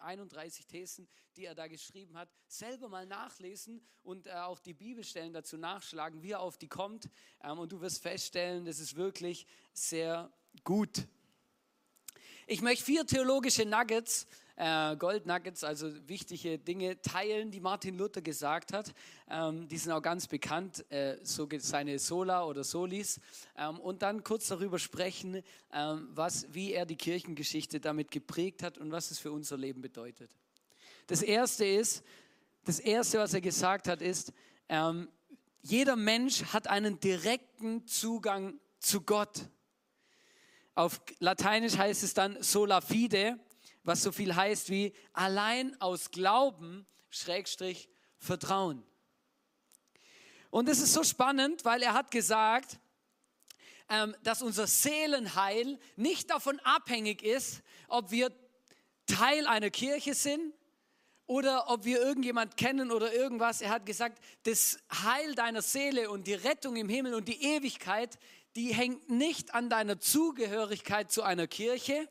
31 0.00 0.66
Thesen, 0.66 1.08
die 1.36 1.44
er 1.44 1.54
da 1.54 1.66
geschrieben 1.68 2.16
hat, 2.16 2.28
selber 2.46 2.88
mal 2.88 3.06
nachlesen 3.06 3.80
und 4.02 4.26
äh, 4.26 4.32
auch 4.32 4.58
die 4.58 4.74
Bibelstellen 4.74 5.32
dazu 5.32 5.56
nachschlagen, 5.56 6.22
wie 6.22 6.32
er 6.32 6.40
auf 6.40 6.58
die 6.58 6.68
kommt. 6.68 7.08
Ähm, 7.42 7.58
und 7.58 7.72
du 7.72 7.80
wirst 7.80 8.02
feststellen, 8.02 8.64
das 8.64 8.78
ist 8.78 8.96
wirklich 8.96 9.46
sehr 9.72 10.32
gut. 10.64 11.06
Ich 12.50 12.62
möchte 12.62 12.82
vier 12.82 13.06
theologische 13.06 13.66
Nuggets 13.66 14.26
äh, 14.56 14.96
Gold 14.96 15.26
Nuggets, 15.26 15.62
also 15.62 15.92
wichtige 16.08 16.58
Dinge 16.58 16.98
teilen, 17.02 17.50
die 17.50 17.60
Martin 17.60 17.98
Luther 17.98 18.22
gesagt 18.22 18.72
hat. 18.72 18.94
Ähm, 19.28 19.68
die 19.68 19.76
sind 19.76 19.92
auch 19.92 20.00
ganz 20.00 20.26
bekannt, 20.26 20.82
äh, 20.90 21.18
so 21.22 21.46
seine 21.58 21.98
Sola 21.98 22.44
oder 22.46 22.64
Solis. 22.64 23.20
Ähm, 23.54 23.78
und 23.78 24.00
dann 24.00 24.24
kurz 24.24 24.48
darüber 24.48 24.78
sprechen, 24.78 25.42
ähm, 25.74 26.08
was, 26.14 26.46
wie 26.54 26.72
er 26.72 26.86
die 26.86 26.96
Kirchengeschichte 26.96 27.80
damit 27.80 28.10
geprägt 28.10 28.62
hat 28.62 28.78
und 28.78 28.90
was 28.90 29.10
es 29.10 29.18
für 29.18 29.30
unser 29.30 29.58
Leben 29.58 29.82
bedeutet. 29.82 30.30
Das 31.06 31.20
erste 31.20 31.66
ist, 31.66 32.02
das 32.64 32.80
erste, 32.80 33.18
was 33.18 33.34
er 33.34 33.42
gesagt 33.42 33.88
hat, 33.88 34.00
ist, 34.00 34.32
ähm, 34.70 35.08
jeder 35.60 35.96
Mensch 35.96 36.44
hat 36.46 36.66
einen 36.66 36.98
direkten 36.98 37.86
Zugang 37.86 38.58
zu 38.78 39.02
Gott. 39.02 39.50
Auf 40.78 41.00
Lateinisch 41.18 41.76
heißt 41.76 42.04
es 42.04 42.14
dann 42.14 42.40
sola 42.40 42.80
fide 42.80 43.36
was 43.82 44.02
so 44.02 44.12
viel 44.12 44.36
heißt 44.36 44.70
wie 44.70 44.92
allein 45.12 45.74
aus 45.80 46.12
Glauben, 46.12 46.86
Schrägstrich, 47.10 47.88
Vertrauen. 48.18 48.84
Und 50.50 50.68
es 50.68 50.78
ist 50.78 50.92
so 50.92 51.02
spannend, 51.02 51.64
weil 51.64 51.82
er 51.82 51.94
hat 51.94 52.12
gesagt, 52.12 52.78
ähm, 53.88 54.14
dass 54.22 54.40
unser 54.40 54.68
Seelenheil 54.68 55.80
nicht 55.96 56.30
davon 56.30 56.60
abhängig 56.60 57.24
ist, 57.24 57.62
ob 57.88 58.12
wir 58.12 58.30
Teil 59.06 59.48
einer 59.48 59.70
Kirche 59.70 60.14
sind 60.14 60.54
oder 61.26 61.70
ob 61.70 61.84
wir 61.86 62.00
irgendjemand 62.00 62.56
kennen 62.56 62.92
oder 62.92 63.12
irgendwas. 63.12 63.62
Er 63.62 63.70
hat 63.70 63.84
gesagt, 63.84 64.18
das 64.44 64.78
Heil 64.92 65.34
deiner 65.34 65.62
Seele 65.62 66.10
und 66.10 66.26
die 66.26 66.34
Rettung 66.34 66.76
im 66.76 66.88
Himmel 66.88 67.14
und 67.14 67.26
die 67.26 67.42
Ewigkeit, 67.42 68.18
die 68.58 68.74
hängt 68.74 69.08
nicht 69.08 69.54
an 69.54 69.70
deiner 69.70 70.00
Zugehörigkeit 70.00 71.12
zu 71.12 71.22
einer 71.22 71.46
Kirche, 71.46 72.08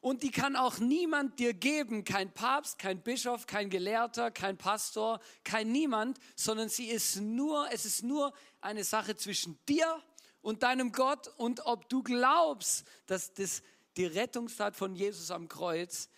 und 0.00 0.22
die 0.22 0.30
kann 0.30 0.56
auch 0.56 0.78
niemand 0.78 1.38
dir 1.38 1.52
geben, 1.52 2.04
kein 2.04 2.32
Papst, 2.32 2.78
kein 2.78 3.02
Bischof, 3.02 3.46
kein 3.46 3.70
Gelehrter, 3.70 4.30
kein 4.30 4.56
Pastor, 4.56 5.20
kein 5.42 5.72
niemand, 5.72 6.18
sondern 6.36 6.68
sie 6.68 6.86
ist 6.86 7.16
nur, 7.16 7.68
es 7.72 7.84
ist 7.84 8.04
nur 8.04 8.32
eine 8.60 8.84
Sache 8.84 9.16
zwischen 9.16 9.58
dir 9.68 10.00
und 10.42 10.62
deinem 10.62 10.92
Gott 10.92 11.28
und 11.38 11.66
ob 11.66 11.88
du 11.88 12.04
glaubst, 12.04 12.86
dass 13.06 13.34
das 13.34 13.62
die 13.96 14.06
Rettungstat 14.06 14.76
von 14.76 14.94
Jesus 14.94 15.30
am 15.30 15.48
Kreuz 15.48 16.08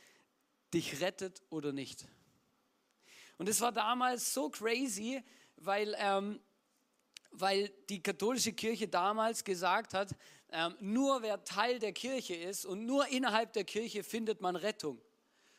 dich 0.75 1.01
rettet 1.01 1.43
oder 1.49 1.73
nicht. 1.73 2.07
Und 3.39 3.49
es 3.49 3.61
war 3.63 3.73
damals 3.73 4.35
so 4.35 4.51
crazy, 4.51 5.25
weil, 5.57 5.97
ähm, 5.99 6.41
weil 7.41 7.71
die 7.89 8.03
katholische 8.03 8.53
Kirche 8.53 8.89
damals 8.89 9.45
gesagt 9.45 9.95
hat, 9.95 10.11
ähm, 10.51 10.75
nur 10.81 11.23
wer 11.23 11.45
Teil 11.45 11.79
der 11.79 11.93
Kirche 11.93 12.35
ist 12.35 12.65
und 12.65 12.87
nur 12.87 13.07
innerhalb 13.09 13.53
der 13.53 13.65
Kirche 13.65 14.03
findet 14.03 14.41
man 14.41 14.57
Rettung. 14.57 15.01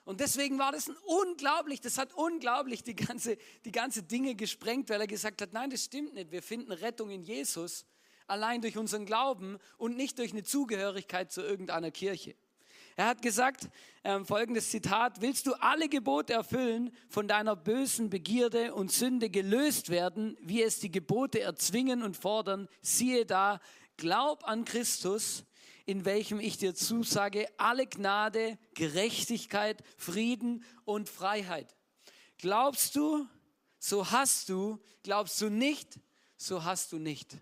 Und 0.04 0.20
deswegen 0.22 0.58
war 0.58 0.72
das 0.72 0.90
ein 0.90 0.96
unglaublich, 1.06 1.82
das 1.82 2.00
hat 2.00 2.14
unglaublich 2.16 2.84
die 2.84 2.96
ganze, 2.96 3.38
die 3.66 3.72
ganze 3.72 4.02
Dinge 4.02 4.34
gesprengt, 4.34 4.90
weil 4.90 5.02
er 5.02 5.08
gesagt 5.08 5.42
hat, 5.42 5.54
nein, 5.54 5.70
das 5.70 5.86
stimmt 5.86 6.16
nicht. 6.16 6.32
Wir 6.32 6.42
finden 6.42 6.72
Rettung 6.72 7.12
in 7.12 7.22
Jesus 7.22 7.86
allein 8.26 8.62
durch 8.62 8.78
unseren 8.78 9.06
Glauben 9.06 9.60
und 9.78 9.98
nicht 9.98 10.18
durch 10.18 10.32
eine 10.32 10.44
Zugehörigkeit 10.44 11.32
zu 11.32 11.42
irgendeiner 11.42 11.92
Kirche. 11.92 12.36
Er 13.00 13.08
hat 13.08 13.22
gesagt, 13.22 13.70
äh, 14.04 14.20
folgendes 14.26 14.72
Zitat, 14.72 15.22
willst 15.22 15.48
du 15.48 15.54
alle 15.54 15.88
Gebote 15.88 16.34
erfüllen, 16.34 16.92
von 17.08 17.30
deiner 17.30 17.56
bösen 17.56 18.10
Begierde 18.10 18.74
und 18.74 18.92
Sünde 18.92 19.30
gelöst 19.30 19.88
werden, 19.88 20.36
wie 20.42 20.62
es 20.62 20.82
die 20.82 20.92
Gebote 20.92 21.40
erzwingen 21.40 22.04
und 22.04 22.18
fordern, 22.18 22.68
siehe 22.82 23.26
da, 23.26 23.62
Glaub 23.96 24.44
an 24.44 24.66
Christus, 24.66 25.46
in 25.86 26.04
welchem 26.04 26.42
ich 26.42 26.58
dir 26.58 26.76
zusage, 26.76 27.48
alle 27.56 27.88
Gnade, 27.88 28.58
Gerechtigkeit, 28.74 29.82
Frieden 29.96 30.66
und 30.84 31.08
Freiheit. 31.08 31.78
Glaubst 32.38 32.98
du, 32.98 33.26
so 33.78 34.12
hast 34.12 34.50
du. 34.50 34.78
Glaubst 35.04 35.40
du 35.40 35.50
nicht, 35.50 36.02
so 36.36 36.66
hast 36.66 36.92
du 36.92 36.98
nicht. 36.98 37.38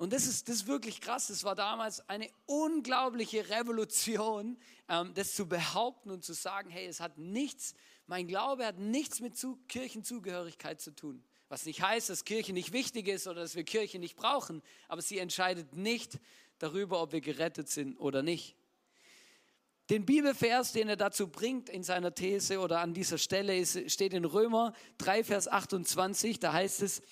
Und 0.00 0.14
das 0.14 0.26
ist, 0.26 0.48
das 0.48 0.56
ist 0.56 0.66
wirklich 0.66 1.02
krass. 1.02 1.26
Das 1.26 1.44
war 1.44 1.54
damals 1.54 2.08
eine 2.08 2.30
unglaubliche 2.46 3.50
Revolution, 3.50 4.56
ähm, 4.88 5.12
das 5.12 5.34
zu 5.34 5.46
behaupten 5.46 6.10
und 6.10 6.24
zu 6.24 6.32
sagen, 6.32 6.70
hey, 6.70 6.86
es 6.86 7.00
hat 7.00 7.18
nichts, 7.18 7.74
mein 8.06 8.26
Glaube 8.26 8.64
hat 8.64 8.78
nichts 8.78 9.20
mit 9.20 9.36
zu, 9.36 9.58
Kirchenzugehörigkeit 9.68 10.80
zu 10.80 10.92
tun. 10.92 11.22
Was 11.50 11.66
nicht 11.66 11.82
heißt, 11.82 12.08
dass 12.08 12.24
Kirche 12.24 12.54
nicht 12.54 12.72
wichtig 12.72 13.08
ist 13.08 13.26
oder 13.26 13.42
dass 13.42 13.56
wir 13.56 13.62
Kirche 13.62 13.98
nicht 13.98 14.16
brauchen, 14.16 14.62
aber 14.88 15.02
sie 15.02 15.18
entscheidet 15.18 15.76
nicht 15.76 16.18
darüber, 16.60 17.02
ob 17.02 17.12
wir 17.12 17.20
gerettet 17.20 17.68
sind 17.68 17.98
oder 17.98 18.22
nicht. 18.22 18.56
Den 19.90 20.06
Bibelvers, 20.06 20.72
den 20.72 20.88
er 20.88 20.96
dazu 20.96 21.28
bringt 21.28 21.68
in 21.68 21.82
seiner 21.82 22.14
These 22.14 22.60
oder 22.60 22.80
an 22.80 22.94
dieser 22.94 23.18
Stelle, 23.18 23.54
ist, 23.54 23.90
steht 23.90 24.14
in 24.14 24.24
Römer 24.24 24.72
3, 24.96 25.24
Vers 25.24 25.46
28. 25.46 26.40
Da 26.40 26.54
heißt 26.54 26.80
es, 26.80 27.02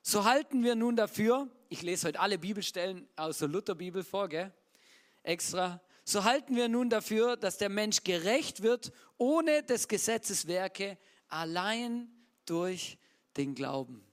so 0.00 0.24
halten 0.24 0.64
wir 0.64 0.74
nun 0.74 0.96
dafür, 0.96 1.50
ich 1.70 1.82
lese 1.82 2.08
heute 2.08 2.20
alle 2.20 2.36
Bibelstellen 2.36 3.08
aus 3.14 3.38
der 3.38 3.48
Lutherbibel 3.48 4.02
vor, 4.02 4.28
gell? 4.28 4.52
extra, 5.22 5.80
so 6.04 6.24
halten 6.24 6.56
wir 6.56 6.68
nun 6.68 6.90
dafür, 6.90 7.36
dass 7.36 7.58
der 7.58 7.68
Mensch 7.68 8.02
gerecht 8.02 8.62
wird 8.62 8.92
ohne 9.16 9.62
des 9.62 9.86
Gesetzes 9.86 10.48
Werke, 10.48 10.98
allein 11.28 12.10
durch 12.44 12.98
den 13.36 13.54
Glauben. 13.54 14.04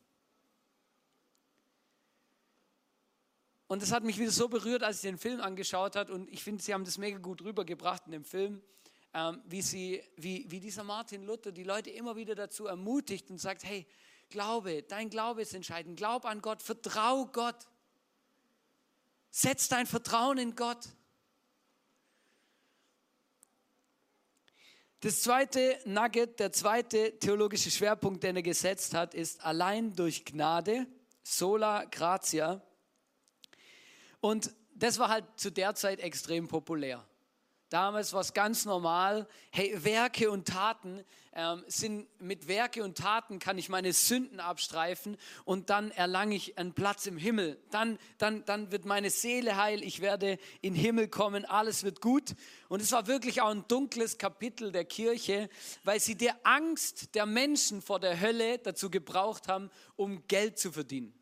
Und 3.65 3.81
das 3.81 3.91
hat 3.91 4.03
mich 4.03 4.19
wieder 4.19 4.31
so 4.31 4.47
berührt, 4.47 4.83
als 4.83 4.97
ich 4.97 5.09
den 5.09 5.17
Film 5.17 5.41
angeschaut 5.41 5.95
habe. 5.95 6.13
Und 6.13 6.29
ich 6.29 6.43
finde, 6.43 6.63
sie 6.63 6.73
haben 6.75 6.85
das 6.85 6.99
mega 6.99 7.17
gut 7.17 7.41
rübergebracht 7.41 8.03
in 8.05 8.11
dem 8.11 8.23
Film, 8.23 8.61
ähm, 9.15 9.41
wie, 9.45 9.63
sie, 9.63 10.03
wie, 10.15 10.45
wie 10.49 10.59
dieser 10.59 10.83
Martin 10.83 11.23
Luther 11.23 11.51
die 11.51 11.63
Leute 11.63 11.89
immer 11.89 12.15
wieder 12.15 12.35
dazu 12.35 12.67
ermutigt 12.67 13.31
und 13.31 13.39
sagt, 13.39 13.63
hey, 13.63 13.87
Glaube, 14.29 14.83
dein 14.83 15.09
Glaube 15.09 15.41
ist 15.41 15.53
entscheidend. 15.53 15.97
Glaub 15.97 16.25
an 16.25 16.41
Gott, 16.41 16.61
vertrau 16.61 17.25
Gott. 17.27 17.67
Setz 19.29 19.69
dein 19.69 19.85
Vertrauen 19.85 20.37
in 20.37 20.55
Gott. 20.55 20.89
Das 25.01 25.21
zweite 25.21 25.79
Nugget, 25.85 26.39
der 26.39 26.51
zweite 26.51 27.19
theologische 27.19 27.69
Schwerpunkt, 27.69 28.23
den 28.23 28.35
er 28.35 28.41
gesetzt 28.41 28.95
hat, 28.95 29.13
ist 29.13 29.43
allein 29.45 29.95
durch 29.95 30.25
Gnade, 30.25 30.87
sola 31.21 31.85
gratia. 31.85 32.61
Und 34.19 34.51
das 34.73 34.97
war 34.97 35.09
halt 35.09 35.25
zu 35.35 35.51
der 35.51 35.75
Zeit 35.75 35.99
extrem 35.99 36.47
populär. 36.47 37.07
Damals 37.69 38.13
war 38.13 38.21
es 38.21 38.33
ganz 38.33 38.63
normal, 38.63 39.27
hey, 39.51 39.83
Werke 39.83 40.31
und 40.31 40.47
Taten 40.47 41.03
ähm, 41.33 41.65
sind, 41.67 42.07
mit 42.21 42.47
Werke 42.47 42.81
und 42.81 42.97
Taten 42.97 43.39
kann 43.39 43.57
ich 43.57 43.67
meine 43.67 43.91
Sünden 43.91 44.39
abstreifen 44.39 45.17
und 45.43 45.69
dann 45.69 45.91
erlange 45.91 46.35
ich 46.35 46.57
einen 46.57 46.73
Platz 46.73 47.07
im 47.07 47.17
Himmel. 47.17 47.61
Dann, 47.69 47.99
dann, 48.19 48.45
dann 48.45 48.71
wird 48.71 48.85
meine 48.85 49.09
Seele 49.09 49.57
heil, 49.57 49.83
ich 49.83 49.99
werde 49.99 50.39
in 50.61 50.75
den 50.75 50.81
Himmel 50.81 51.09
kommen, 51.09 51.43
alles 51.43 51.83
wird 51.83 51.99
gut. 51.99 52.35
Und 52.69 52.81
es 52.81 52.93
war 52.93 53.05
wirklich 53.05 53.41
auch 53.41 53.49
ein 53.49 53.65
dunkles 53.67 54.17
Kapitel 54.17 54.71
der 54.71 54.85
Kirche, 54.85 55.49
weil 55.83 55.99
sie 55.99 56.15
der 56.15 56.37
Angst 56.43 57.15
der 57.15 57.25
Menschen 57.25 57.81
vor 57.81 57.99
der 57.99 58.21
Hölle 58.21 58.59
dazu 58.59 58.89
gebraucht 58.89 59.49
haben, 59.49 59.69
um 59.97 60.25
Geld 60.29 60.57
zu 60.57 60.71
verdienen. 60.71 61.13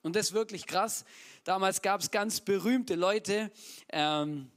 Und 0.00 0.16
das 0.16 0.28
ist 0.28 0.32
wirklich 0.32 0.66
krass. 0.66 1.04
Damals 1.44 1.82
gab 1.82 2.00
es 2.00 2.10
ganz 2.10 2.40
berühmte 2.40 2.94
Leute, 2.94 3.52
ähm, 3.90 4.50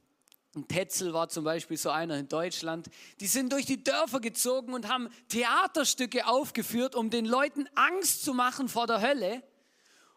Tetzel 0.68 1.12
war 1.12 1.28
zum 1.28 1.44
Beispiel 1.44 1.76
so 1.76 1.90
einer 1.90 2.16
in 2.16 2.28
Deutschland. 2.28 2.88
Die 3.20 3.26
sind 3.26 3.52
durch 3.52 3.66
die 3.66 3.82
Dörfer 3.82 4.20
gezogen 4.20 4.74
und 4.74 4.88
haben 4.88 5.08
Theaterstücke 5.28 6.26
aufgeführt, 6.26 6.94
um 6.94 7.10
den 7.10 7.26
Leuten 7.26 7.68
Angst 7.74 8.24
zu 8.24 8.34
machen 8.34 8.68
vor 8.68 8.86
der 8.86 9.00
Hölle 9.00 9.42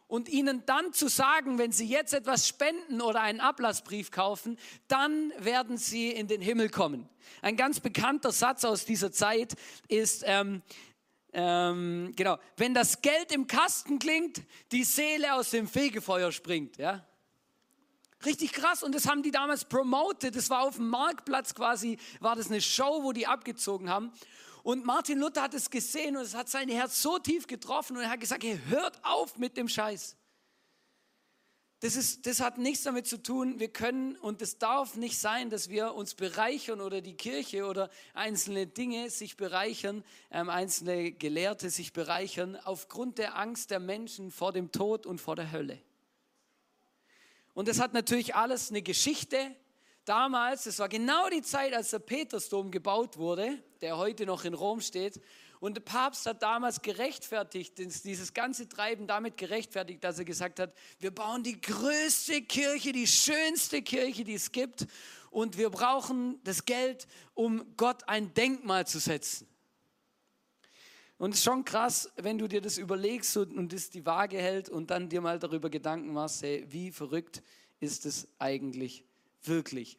und 0.09 0.27
ihnen 0.27 0.65
dann 0.65 0.91
zu 0.91 1.07
sagen, 1.07 1.59
wenn 1.59 1.71
sie 1.71 1.85
jetzt 1.85 2.13
etwas 2.13 2.47
spenden 2.47 2.99
oder 2.99 3.21
einen 3.21 3.39
Ablassbrief 3.39 4.09
kaufen, 4.09 4.57
dann 4.87 5.31
werden 5.37 5.77
sie 5.77 6.09
in 6.09 6.27
den 6.27 6.41
Himmel 6.41 6.69
kommen. 6.69 7.07
Ein 7.43 7.55
ganz 7.55 7.79
bekannter 7.79 8.31
Satz 8.31 8.65
aus 8.65 8.85
dieser 8.85 9.11
Zeit 9.11 9.53
ist, 9.87 10.23
ähm, 10.25 10.63
ähm, 11.31 12.13
genau, 12.15 12.39
wenn 12.57 12.73
das 12.73 13.03
Geld 13.03 13.31
im 13.31 13.45
Kasten 13.45 13.99
klingt, 13.99 14.41
die 14.71 14.83
Seele 14.83 15.35
aus 15.35 15.51
dem 15.51 15.67
Fegefeuer 15.67 16.31
springt. 16.31 16.77
Ja? 16.77 17.05
Richtig 18.25 18.51
krass 18.51 18.83
und 18.83 18.93
das 18.93 19.07
haben 19.07 19.23
die 19.23 19.31
damals 19.31 19.65
promoted. 19.65 20.35
Das 20.35 20.49
war 20.49 20.63
auf 20.63 20.75
dem 20.75 20.89
Marktplatz 20.89 21.55
quasi, 21.55 21.97
war 22.19 22.35
das 22.35 22.47
eine 22.47 22.59
Show, 22.61 23.03
wo 23.03 23.13
die 23.13 23.27
abgezogen 23.27 23.89
haben. 23.89 24.11
Und 24.63 24.85
Martin 24.85 25.19
Luther 25.19 25.43
hat 25.43 25.53
es 25.53 25.69
gesehen 25.69 26.17
und 26.17 26.23
es 26.23 26.35
hat 26.35 26.49
sein 26.49 26.67
Herz 26.67 27.01
so 27.01 27.17
tief 27.17 27.47
getroffen 27.47 27.95
und 27.95 28.03
er 28.03 28.09
hat 28.09 28.19
gesagt, 28.19 28.43
hey, 28.43 28.59
hört 28.67 28.99
auf 29.03 29.37
mit 29.37 29.55
dem 29.55 29.69
Scheiß. 29.69 30.17
Das, 31.81 31.95
ist, 31.95 32.27
das 32.27 32.41
hat 32.41 32.57
nichts 32.57 32.83
damit 32.83 33.07
zu 33.07 33.23
tun, 33.23 33.57
wir 33.61 33.69
können 33.69 34.17
und 34.17 34.41
es 34.41 34.57
darf 34.57 34.97
nicht 34.97 35.17
sein, 35.17 35.49
dass 35.49 35.69
wir 35.69 35.95
uns 35.95 36.13
bereichern 36.13 36.81
oder 36.81 36.99
die 36.99 37.15
Kirche 37.15 37.65
oder 37.65 37.89
einzelne 38.13 38.67
Dinge 38.67 39.09
sich 39.09 39.37
bereichern, 39.37 40.03
ähm, 40.29 40.49
einzelne 40.49 41.13
Gelehrte 41.13 41.69
sich 41.69 41.93
bereichern 41.93 42.57
aufgrund 42.57 43.17
der 43.17 43.37
Angst 43.37 43.71
der 43.71 43.79
Menschen 43.79 44.29
vor 44.29 44.51
dem 44.51 44.73
Tod 44.73 45.05
und 45.05 45.21
vor 45.21 45.37
der 45.37 45.53
Hölle. 45.53 45.79
Und 47.59 47.67
das 47.67 47.81
hat 47.81 47.91
natürlich 47.91 48.35
alles 48.35 48.69
eine 48.69 48.81
Geschichte. 48.81 49.53
Damals, 50.05 50.63
das 50.63 50.79
war 50.79 50.87
genau 50.87 51.27
die 51.27 51.41
Zeit, 51.41 51.73
als 51.73 51.89
der 51.89 51.99
Petersdom 51.99 52.71
gebaut 52.71 53.17
wurde, 53.17 53.61
der 53.81 53.97
heute 53.97 54.25
noch 54.25 54.45
in 54.45 54.53
Rom 54.53 54.79
steht. 54.79 55.19
Und 55.59 55.75
der 55.75 55.81
Papst 55.81 56.25
hat 56.25 56.41
damals 56.41 56.81
gerechtfertigt, 56.81 57.77
dieses 57.77 58.33
ganze 58.33 58.69
Treiben 58.69 59.07
damit 59.07 59.35
gerechtfertigt, 59.35 60.01
dass 60.05 60.17
er 60.17 60.23
gesagt 60.23 60.61
hat, 60.61 60.73
wir 60.99 61.11
bauen 61.11 61.43
die 61.43 61.59
größte 61.59 62.43
Kirche, 62.43 62.93
die 62.93 63.07
schönste 63.07 63.81
Kirche, 63.81 64.23
die 64.23 64.35
es 64.35 64.53
gibt. 64.53 64.87
Und 65.29 65.57
wir 65.57 65.69
brauchen 65.69 66.39
das 66.45 66.63
Geld, 66.63 67.07
um 67.33 67.75
Gott 67.75 68.07
ein 68.07 68.33
Denkmal 68.33 68.87
zu 68.87 68.99
setzen. 68.99 69.49
Und 71.19 71.33
es 71.33 71.39
ist 71.39 71.43
schon 71.43 71.65
krass, 71.65 72.09
wenn 72.15 72.37
du 72.37 72.47
dir 72.47 72.61
das 72.61 72.77
überlegst 72.77 73.35
und 73.35 73.73
das 73.73 73.89
die 73.89 74.05
Waage 74.05 74.37
hält 74.37 74.69
und 74.69 74.89
dann 74.89 75.09
dir 75.09 75.19
mal 75.19 75.37
darüber 75.37 75.69
Gedanken 75.69 76.13
machst, 76.13 76.43
hey, 76.43 76.65
wie 76.69 76.93
verrückt 76.93 77.43
ist 77.79 78.05
es 78.05 78.27
eigentlich 78.39 79.03
wirklich? 79.43 79.97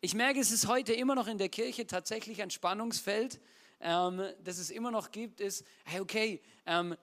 Ich 0.00 0.14
merke, 0.14 0.40
es 0.40 0.50
ist 0.50 0.66
heute 0.66 0.92
immer 0.92 1.14
noch 1.14 1.28
in 1.28 1.38
der 1.38 1.48
Kirche 1.48 1.86
tatsächlich 1.86 2.42
ein 2.42 2.50
Spannungsfeld, 2.50 3.40
ähm, 3.80 4.22
das 4.42 4.58
es 4.58 4.70
immer 4.70 4.90
noch 4.90 5.10
gibt, 5.10 5.40
ist, 5.40 5.64
hey, 5.84 6.00
okay, 6.00 6.42
ähm, 6.66 6.96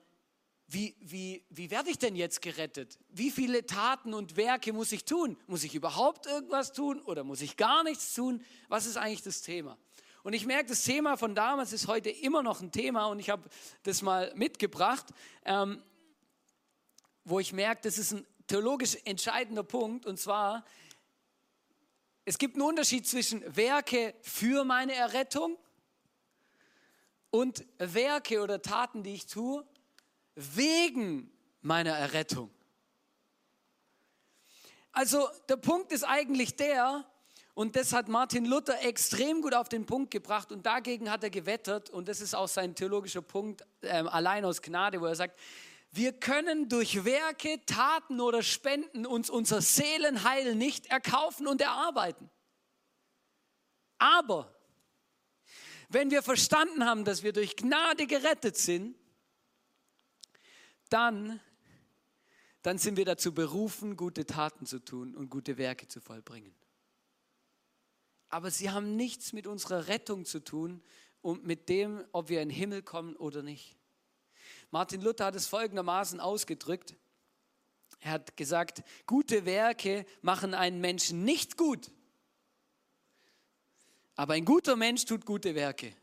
wie, 0.66 0.94
wie, 1.00 1.44
wie 1.50 1.70
werde 1.70 1.90
ich 1.90 1.98
denn 1.98 2.14
jetzt 2.14 2.42
gerettet? 2.42 2.98
Wie 3.08 3.30
viele 3.30 3.66
Taten 3.66 4.14
und 4.14 4.36
Werke 4.36 4.72
muss 4.72 4.92
ich 4.92 5.04
tun? 5.04 5.36
Muss 5.48 5.64
ich 5.64 5.74
überhaupt 5.74 6.26
irgendwas 6.26 6.72
tun 6.72 7.00
oder 7.02 7.24
muss 7.24 7.40
ich 7.40 7.56
gar 7.56 7.82
nichts 7.82 8.14
tun? 8.14 8.44
Was 8.68 8.86
ist 8.86 8.96
eigentlich 8.96 9.22
das 9.22 9.42
Thema? 9.42 9.76
Und 10.22 10.32
ich 10.32 10.46
merke, 10.46 10.68
das 10.68 10.84
Thema 10.84 11.16
von 11.16 11.34
damals 11.34 11.72
ist 11.72 11.88
heute 11.88 12.10
immer 12.10 12.42
noch 12.42 12.60
ein 12.60 12.70
Thema 12.70 13.06
und 13.06 13.18
ich 13.18 13.30
habe 13.30 13.48
das 13.82 14.02
mal 14.02 14.32
mitgebracht, 14.36 15.06
ähm, 15.44 15.82
wo 17.24 17.40
ich 17.40 17.52
merke, 17.52 17.82
das 17.82 17.98
ist 17.98 18.12
ein 18.12 18.26
theologisch 18.50 18.98
entscheidender 19.04 19.62
Punkt 19.62 20.06
und 20.06 20.18
zwar, 20.18 20.64
es 22.24 22.36
gibt 22.36 22.56
einen 22.56 22.62
Unterschied 22.62 23.06
zwischen 23.06 23.44
Werke 23.56 24.14
für 24.22 24.64
meine 24.64 24.92
Errettung 24.92 25.56
und 27.30 27.64
Werke 27.78 28.42
oder 28.42 28.60
Taten, 28.60 29.04
die 29.04 29.14
ich 29.14 29.26
tue, 29.26 29.64
wegen 30.34 31.30
meiner 31.62 31.92
Errettung. 31.92 32.50
Also 34.90 35.28
der 35.48 35.56
Punkt 35.56 35.92
ist 35.92 36.02
eigentlich 36.02 36.56
der, 36.56 37.04
und 37.54 37.76
das 37.76 37.92
hat 37.92 38.08
Martin 38.08 38.46
Luther 38.46 38.82
extrem 38.82 39.42
gut 39.42 39.54
auf 39.54 39.68
den 39.68 39.86
Punkt 39.86 40.10
gebracht 40.10 40.50
und 40.50 40.66
dagegen 40.66 41.08
hat 41.08 41.22
er 41.22 41.30
gewettert 41.30 41.88
und 41.88 42.08
das 42.08 42.20
ist 42.20 42.34
auch 42.34 42.48
sein 42.48 42.74
theologischer 42.74 43.22
Punkt, 43.22 43.64
äh, 43.82 43.90
allein 43.90 44.44
aus 44.44 44.60
Gnade, 44.60 45.00
wo 45.00 45.06
er 45.06 45.14
sagt, 45.14 45.38
wir 45.92 46.12
können 46.12 46.68
durch 46.68 47.04
Werke, 47.04 47.60
Taten 47.66 48.20
oder 48.20 48.42
Spenden 48.42 49.06
uns 49.06 49.30
unser 49.30 49.60
Seelenheil 49.60 50.54
nicht 50.54 50.86
erkaufen 50.86 51.46
und 51.46 51.60
erarbeiten. 51.60 52.30
Aber 53.98 54.54
wenn 55.88 56.10
wir 56.10 56.22
verstanden 56.22 56.84
haben, 56.84 57.04
dass 57.04 57.22
wir 57.22 57.32
durch 57.32 57.56
Gnade 57.56 58.06
gerettet 58.06 58.56
sind, 58.56 58.96
dann, 60.88 61.40
dann 62.62 62.78
sind 62.78 62.96
wir 62.96 63.04
dazu 63.04 63.34
berufen, 63.34 63.96
gute 63.96 64.26
Taten 64.26 64.66
zu 64.66 64.78
tun 64.78 65.16
und 65.16 65.28
gute 65.28 65.58
Werke 65.58 65.88
zu 65.88 66.00
vollbringen 66.00 66.54
aber 68.30 68.50
sie 68.50 68.70
haben 68.70 68.96
nichts 68.96 69.32
mit 69.32 69.46
unserer 69.46 69.88
Rettung 69.88 70.24
zu 70.24 70.42
tun 70.42 70.82
und 71.20 71.44
mit 71.44 71.68
dem, 71.68 72.04
ob 72.12 72.28
wir 72.28 72.40
in 72.40 72.48
den 72.48 72.56
Himmel 72.56 72.82
kommen 72.82 73.16
oder 73.16 73.42
nicht. 73.42 73.76
Martin 74.70 75.00
Luther 75.00 75.26
hat 75.26 75.34
es 75.34 75.46
folgendermaßen 75.46 76.20
ausgedrückt. 76.20 76.94
Er 78.00 78.12
hat 78.12 78.36
gesagt, 78.36 78.82
gute 79.06 79.44
Werke 79.44 80.06
machen 80.22 80.54
einen 80.54 80.80
Menschen 80.80 81.24
nicht 81.24 81.56
gut, 81.56 81.90
aber 84.16 84.34
ein 84.34 84.44
guter 84.44 84.76
Mensch 84.76 85.04
tut 85.04 85.26
gute 85.26 85.54
Werke. 85.54 85.94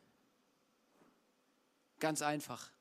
Ganz 1.99 2.21
einfach. 2.21 2.71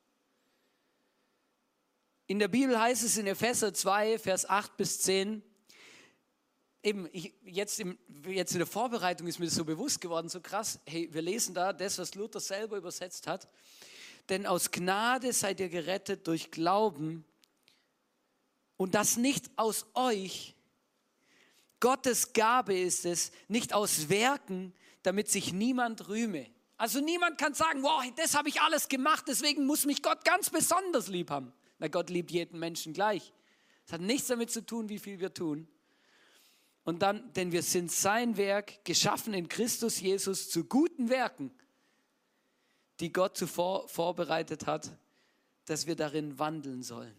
In 2.26 2.38
der 2.38 2.48
Bibel 2.48 2.78
heißt 2.78 3.04
es 3.04 3.16
in 3.16 3.26
Epheser 3.26 3.72
2, 3.72 4.18
Vers 4.18 4.48
8 4.48 4.76
bis 4.76 5.00
10, 5.02 5.42
eben, 6.82 7.08
ich, 7.12 7.32
jetzt, 7.44 7.80
im, 7.80 7.98
jetzt 8.26 8.52
in 8.52 8.58
der 8.58 8.66
Vorbereitung 8.66 9.26
ist 9.26 9.38
mir 9.38 9.44
das 9.46 9.54
so 9.54 9.64
bewusst 9.64 10.00
geworden, 10.00 10.28
so 10.28 10.40
krass, 10.40 10.80
hey, 10.86 11.08
wir 11.12 11.22
lesen 11.22 11.54
da 11.54 11.72
das, 11.72 11.98
was 11.98 12.14
Luther 12.14 12.40
selber 12.40 12.76
übersetzt 12.76 13.26
hat. 13.26 13.48
Denn 14.28 14.46
aus 14.46 14.70
Gnade 14.70 15.32
seid 15.32 15.60
ihr 15.60 15.68
gerettet 15.68 16.26
durch 16.26 16.50
Glauben 16.50 17.24
und 18.76 18.94
das 18.94 19.16
nicht 19.16 19.50
aus 19.56 19.86
euch. 19.94 20.54
Gottes 21.80 22.32
Gabe 22.32 22.78
ist 22.78 23.06
es, 23.06 23.30
nicht 23.48 23.72
aus 23.72 24.08
Werken, 24.08 24.72
damit 25.02 25.30
sich 25.30 25.52
niemand 25.52 26.08
rühme. 26.08 26.46
Also 26.76 27.00
niemand 27.00 27.38
kann 27.38 27.54
sagen, 27.54 27.82
wow, 27.82 28.02
das 28.16 28.34
habe 28.34 28.48
ich 28.48 28.60
alles 28.60 28.88
gemacht, 28.88 29.26
deswegen 29.28 29.66
muss 29.66 29.86
mich 29.86 30.02
Gott 30.02 30.24
ganz 30.24 30.50
besonders 30.50 31.08
lieb 31.08 31.30
haben. 31.30 31.52
Weil 31.78 31.90
Gott 31.90 32.10
liebt 32.10 32.30
jeden 32.30 32.58
Menschen 32.58 32.92
gleich. 32.92 33.32
Es 33.86 33.92
hat 33.92 34.00
nichts 34.00 34.28
damit 34.28 34.50
zu 34.50 34.64
tun, 34.64 34.88
wie 34.88 34.98
viel 34.98 35.20
wir 35.20 35.32
tun, 35.32 35.68
und 36.86 37.02
dann, 37.02 37.32
denn 37.32 37.50
wir 37.50 37.64
sind 37.64 37.90
sein 37.90 38.36
Werk, 38.36 38.84
geschaffen 38.84 39.34
in 39.34 39.48
Christus 39.48 40.00
Jesus 40.00 40.48
zu 40.48 40.64
guten 40.64 41.08
Werken, 41.08 41.50
die 43.00 43.12
Gott 43.12 43.36
zuvor 43.36 43.88
vorbereitet 43.88 44.66
hat, 44.66 44.90
dass 45.66 45.86
wir 45.86 45.96
darin 45.96 46.38
wandeln 46.38 46.82
sollen. 46.82 47.16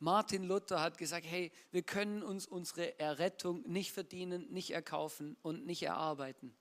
Martin 0.00 0.44
Luther 0.44 0.80
hat 0.80 0.96
gesagt, 0.96 1.26
hey, 1.26 1.50
wir 1.72 1.82
können 1.82 2.22
uns 2.22 2.46
unsere 2.46 2.98
Errettung 3.00 3.68
nicht 3.68 3.90
verdienen, 3.90 4.46
nicht 4.50 4.70
erkaufen 4.70 5.36
und 5.42 5.66
nicht 5.66 5.82
erarbeiten. 5.82 6.54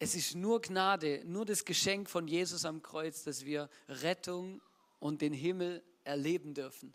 Es 0.00 0.16
ist 0.16 0.34
nur 0.34 0.60
Gnade, 0.60 1.22
nur 1.24 1.44
das 1.44 1.64
Geschenk 1.64 2.10
von 2.10 2.26
Jesus 2.26 2.64
am 2.64 2.82
Kreuz, 2.82 3.22
dass 3.22 3.44
wir 3.44 3.70
Rettung 3.88 4.60
und 4.98 5.22
den 5.22 5.32
Himmel 5.32 5.84
erleben 6.02 6.54
dürfen. 6.54 6.92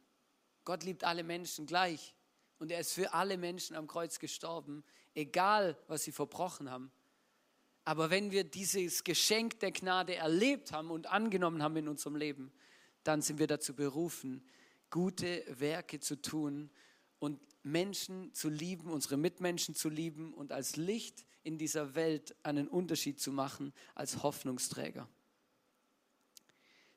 Gott 0.65 0.83
liebt 0.83 1.05
alle 1.05 1.23
Menschen 1.23 1.65
gleich. 1.65 2.13
Und 2.59 2.71
er 2.71 2.81
ist 2.81 2.91
für 2.91 3.13
alle 3.13 3.37
Menschen 3.37 3.75
am 3.75 3.87
Kreuz 3.87 4.19
gestorben, 4.19 4.83
egal 5.13 5.77
was 5.87 6.03
sie 6.03 6.11
verbrochen 6.11 6.69
haben. 6.69 6.91
Aber 7.87 8.09
wenn 8.09 8.31
wir 8.31 8.43
dieses 8.43 9.05
Geschenk 9.05 9.61
der 9.61 9.71
Gnade 9.71 10.13
erlebt 10.13 10.73
haben 10.73 10.91
und 10.91 11.07
angenommen 11.07 11.63
haben 11.63 11.77
in 11.77 11.87
unserem 11.87 12.17
Leben, 12.17 12.51
dann 13.05 13.21
sind 13.21 13.39
wir 13.39 13.47
dazu 13.47 13.73
berufen, 13.73 14.45
gute 14.89 15.45
Werke 15.47 16.01
zu 16.01 16.21
tun 16.21 16.69
und 17.19 17.39
Menschen 17.63 18.33
zu 18.33 18.49
lieben, 18.49 18.91
unsere 18.91 19.15
Mitmenschen 19.15 19.73
zu 19.73 19.87
lieben 19.87 20.33
und 20.33 20.51
als 20.51 20.75
Licht 20.75 21.25
in 21.43 21.57
dieser 21.57 21.95
Welt 21.95 22.35
einen 22.43 22.67
Unterschied 22.67 23.21
zu 23.21 23.31
machen, 23.31 23.71
als 23.95 24.21
Hoffnungsträger. 24.21 25.07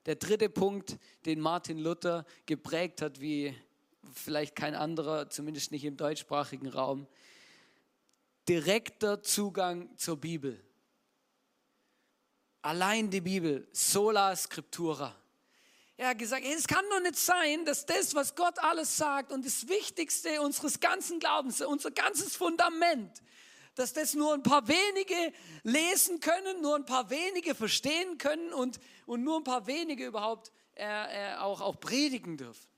Der 0.06 0.16
dritte 0.16 0.50
Punkt, 0.50 0.98
den 1.24 1.38
Martin 1.38 1.78
Luther 1.78 2.26
geprägt 2.46 3.00
hat, 3.00 3.20
wie 3.20 3.54
vielleicht 4.12 4.56
kein 4.56 4.74
anderer, 4.74 5.30
zumindest 5.30 5.70
nicht 5.70 5.84
im 5.84 5.96
deutschsprachigen 5.96 6.66
Raum, 6.66 7.06
direkter 8.48 9.22
Zugang 9.22 9.96
zur 9.96 10.16
Bibel. 10.16 10.60
Allein 12.62 13.10
die 13.10 13.20
Bibel, 13.20 13.66
sola 13.72 14.36
scriptura. 14.36 15.14
Er 15.96 16.08
hat 16.08 16.18
gesagt, 16.18 16.44
es 16.44 16.66
kann 16.66 16.84
doch 16.90 17.00
nicht 17.00 17.16
sein, 17.16 17.64
dass 17.64 17.84
das, 17.84 18.14
was 18.14 18.34
Gott 18.34 18.58
alles 18.58 18.96
sagt 18.96 19.32
und 19.32 19.44
das 19.44 19.68
Wichtigste 19.68 20.40
unseres 20.40 20.80
ganzen 20.80 21.20
Glaubens, 21.20 21.60
unser 21.60 21.90
ganzes 21.90 22.36
Fundament, 22.36 23.22
dass 23.74 23.92
das 23.92 24.14
nur 24.14 24.34
ein 24.34 24.42
paar 24.42 24.66
wenige 24.66 25.32
lesen 25.62 26.20
können, 26.20 26.62
nur 26.62 26.76
ein 26.76 26.86
paar 26.86 27.10
wenige 27.10 27.54
verstehen 27.54 28.18
können 28.18 28.52
und, 28.52 28.78
und 29.06 29.24
nur 29.24 29.38
ein 29.38 29.44
paar 29.44 29.66
wenige 29.66 30.06
überhaupt 30.06 30.52
äh, 30.74 30.84
äh, 30.84 31.36
auch, 31.36 31.60
auch 31.60 31.78
predigen 31.80 32.36
dürfen. 32.36 32.69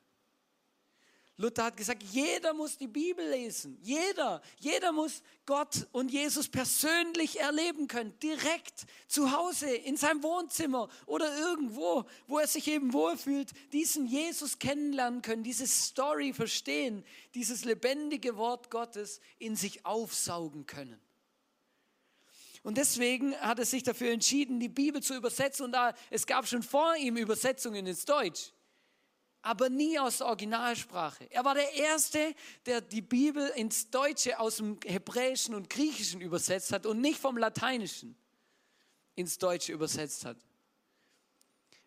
Luther 1.43 1.65
hat 1.65 1.77
gesagt, 1.77 2.05
jeder 2.05 2.55
muss 2.55 2.79
die 2.79 2.87
Bibel 2.87 3.29
lesen. 3.29 3.77
Jeder. 3.83 4.41
Jeder 4.61 4.93
muss 4.93 5.23
Gott 5.45 5.89
und 5.91 6.13
Jesus 6.13 6.49
persönlich 6.49 7.41
erleben 7.41 7.89
können. 7.89 8.17
Direkt 8.21 8.87
zu 9.09 9.33
Hause, 9.33 9.69
in 9.75 9.97
seinem 9.97 10.23
Wohnzimmer 10.23 10.89
oder 11.05 11.37
irgendwo, 11.37 12.05
wo 12.29 12.39
er 12.39 12.47
sich 12.47 12.69
eben 12.69 12.93
wohlfühlt, 12.93 13.51
diesen 13.73 14.07
Jesus 14.07 14.61
kennenlernen 14.61 15.21
können, 15.21 15.43
diese 15.43 15.67
Story 15.67 16.33
verstehen, 16.33 17.05
dieses 17.35 17.65
lebendige 17.65 18.37
Wort 18.37 18.71
Gottes 18.71 19.21
in 19.41 19.57
sich 19.57 19.85
aufsaugen 19.85 20.67
können. 20.67 21.01
Und 22.63 22.79
deswegen 22.79 23.35
hat 23.39 23.59
er 23.59 23.67
sich 23.67 23.83
dafür 23.83 24.13
entschieden, 24.13 24.61
die 24.61 24.69
Bibel 24.69 25.03
zu 25.03 25.17
übersetzen. 25.17 25.65
Und 25.65 25.73
da, 25.73 25.93
es 26.11 26.25
gab 26.25 26.47
schon 26.47 26.63
vor 26.63 26.95
ihm 26.95 27.17
Übersetzungen 27.17 27.85
ins 27.85 28.05
Deutsch 28.05 28.53
aber 29.43 29.69
nie 29.69 29.99
aus 29.99 30.19
der 30.19 30.29
Originalsprache. 30.29 31.27
Er 31.31 31.45
war 31.45 31.55
der 31.55 31.75
Erste, 31.75 32.35
der 32.65 32.81
die 32.81 33.03
Bibel 33.03 33.49
ins 33.57 33.91
Deutsche 33.91 34.39
aus 34.39 34.57
dem 34.57 34.79
Hebräischen 34.87 35.55
und 35.55 35.69
Griechischen 35.69 36.21
übersetzt 36.21 36.73
hat 36.73 36.87
und 36.87 37.01
nicht 37.01 37.19
vom 37.19 37.37
Lateinischen 37.37 38.17
ins 39.17 39.39
Deutsche 39.39 39.73
übersetzt 39.73 40.25
hat. 40.25 40.37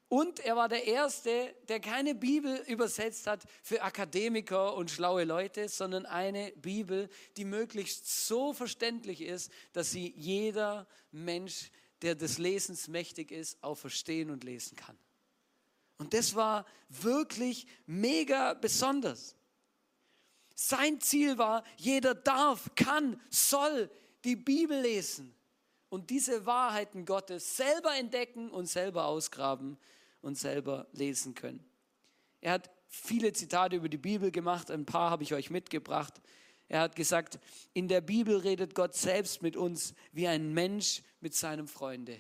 Und 0.08 0.40
er 0.40 0.56
war 0.56 0.70
der 0.70 0.86
Erste, 0.86 1.56
der 1.68 1.80
keine 1.80 2.14
Bibel 2.14 2.64
übersetzt 2.68 3.26
hat 3.26 3.44
für 3.64 3.82
Akademiker 3.82 4.76
und 4.76 4.92
schlaue 4.92 5.24
Leute, 5.24 5.68
sondern 5.68 6.06
eine 6.06 6.52
Bibel, 6.58 7.10
die 7.38 7.46
möglichst 7.46 8.28
so 8.28 8.54
verständlich 8.54 9.22
ist, 9.22 9.52
dass 9.74 9.92
sie 9.92 10.14
jeder 10.16 10.88
Mensch, 11.12 11.72
der 12.04 12.14
des 12.14 12.38
Lesens 12.38 12.88
mächtig 12.88 13.32
ist, 13.32 13.64
auch 13.64 13.76
verstehen 13.76 14.30
und 14.30 14.44
lesen 14.44 14.76
kann. 14.76 14.98
Und 15.98 16.14
das 16.14 16.36
war 16.36 16.66
wirklich 16.90 17.68
mega 17.86 18.54
besonders. 18.54 19.36
Sein 20.56 21.02
Ziel 21.02 21.38
war, 21.38 21.64
jeder 21.78 22.16
darf, 22.16 22.70
kann, 22.76 23.20
soll 23.30 23.90
die 24.24 24.36
Bibel 24.36 24.82
lesen 24.82 25.36
und 25.90 26.10
diese 26.10 26.46
Wahrheiten 26.46 27.06
Gottes 27.06 27.58
selber 27.58 27.96
entdecken 27.96 28.50
und 28.50 28.68
selber 28.68 29.06
ausgraben 29.06 29.78
und 30.22 30.38
selber 30.38 30.88
lesen 30.94 31.36
können. 31.36 31.64
Er 32.42 32.54
hat 32.54 32.70
viele 32.88 33.34
Zitate 33.34 33.76
über 33.76 33.90
die 33.90 33.98
Bibel 33.98 34.32
gemacht, 34.32 34.72
ein 34.72 34.86
paar 34.86 35.10
habe 35.10 35.24
ich 35.24 35.34
euch 35.34 35.50
mitgebracht. 35.50 36.22
Er 36.68 36.82
hat 36.82 36.96
gesagt, 36.96 37.40
in 37.74 37.88
der 37.88 38.02
Bibel 38.02 38.38
redet 38.38 38.74
Gott 38.76 38.96
selbst 38.96 39.42
mit 39.42 39.56
uns 39.56 39.94
wie 40.12 40.28
ein 40.28 40.54
Mensch 40.54 41.04
mit 41.22 41.36
seinem 41.36 41.68
Freunde. 41.68 42.20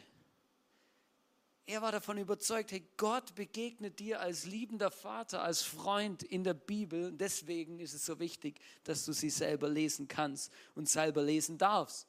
Er 1.67 1.81
war 1.81 1.91
davon 1.91 2.19
überzeugt, 2.19 2.71
hey, 2.71 2.87
Gott 2.95 3.33
begegnet 3.33 3.99
dir 3.99 4.19
als 4.19 4.45
liebender 4.45 4.91
Vater, 4.91 5.41
als 5.41 5.63
Freund 5.63 6.21
in 6.21 6.43
der 6.43 6.53
Bibel. 6.53 7.11
Deswegen 7.11 7.79
ist 7.79 7.95
es 7.95 8.05
so 8.05 8.19
wichtig, 8.19 8.59
dass 8.83 9.03
du 9.03 9.13
sie 9.13 9.31
selber 9.31 9.67
lesen 9.67 10.07
kannst 10.07 10.53
und 10.75 10.87
selber 10.87 11.23
lesen 11.23 11.57
darfst. 11.57 12.07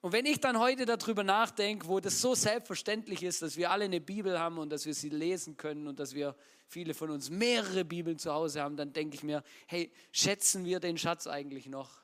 Und 0.00 0.12
wenn 0.12 0.26
ich 0.26 0.40
dann 0.40 0.58
heute 0.58 0.84
darüber 0.84 1.22
nachdenke, 1.22 1.86
wo 1.86 2.00
das 2.00 2.20
so 2.20 2.34
selbstverständlich 2.34 3.22
ist, 3.22 3.42
dass 3.42 3.56
wir 3.56 3.70
alle 3.70 3.84
eine 3.84 4.00
Bibel 4.00 4.38
haben 4.38 4.58
und 4.58 4.70
dass 4.70 4.84
wir 4.84 4.94
sie 4.94 5.10
lesen 5.10 5.56
können 5.56 5.86
und 5.86 6.00
dass 6.00 6.14
wir 6.14 6.34
viele 6.66 6.92
von 6.92 7.10
uns 7.10 7.30
mehrere 7.30 7.84
Bibeln 7.84 8.18
zu 8.18 8.32
Hause 8.32 8.62
haben, 8.62 8.76
dann 8.76 8.92
denke 8.92 9.14
ich 9.14 9.22
mir, 9.22 9.44
hey, 9.68 9.92
schätzen 10.10 10.64
wir 10.64 10.80
den 10.80 10.98
Schatz 10.98 11.28
eigentlich 11.28 11.66
noch? 11.66 12.02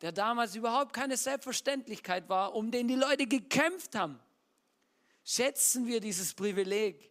Der 0.00 0.12
damals 0.12 0.54
überhaupt 0.54 0.92
keine 0.92 1.16
Selbstverständlichkeit 1.16 2.28
war, 2.28 2.54
um 2.54 2.70
den 2.70 2.86
die 2.86 2.94
Leute 2.94 3.26
gekämpft 3.26 3.96
haben. 3.96 4.20
Schätzen 5.24 5.86
wir 5.86 6.00
dieses 6.00 6.34
Privileg, 6.34 7.10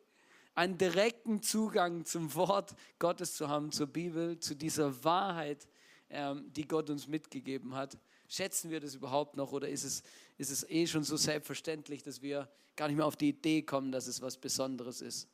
einen 0.54 0.78
direkten 0.78 1.42
Zugang 1.42 2.06
zum 2.06 2.36
Wort 2.36 2.76
Gottes 3.00 3.36
zu 3.36 3.50
haben, 3.50 3.72
zur 3.72 3.88
Bibel, 3.88 4.40
zu 4.40 4.56
dieser 4.56 5.04
Wahrheit, 5.04 5.68
ähm, 6.12 6.52
die 6.54 6.68
Gott 6.68 6.92
uns 6.92 7.08
mitgegeben 7.08 7.74
hat. 7.76 7.98
Schätzen 8.28 8.70
wir 8.70 8.80
das 8.80 8.94
überhaupt 8.94 9.36
noch 9.36 9.52
oder 9.52 9.68
ist 9.68 9.84
es, 9.84 10.04
ist 10.38 10.52
es 10.52 10.70
eh 10.70 10.86
schon 10.86 11.04
so 11.04 11.18
selbstverständlich, 11.18 12.04
dass 12.04 12.22
wir 12.22 12.48
gar 12.76 12.88
nicht 12.88 12.98
mehr 12.98 13.06
auf 13.08 13.16
die 13.16 13.30
Idee 13.30 13.64
kommen, 13.64 13.92
dass 13.92 14.06
es 14.06 14.22
was 14.22 14.38
Besonderes 14.38 15.02
ist? 15.02 15.28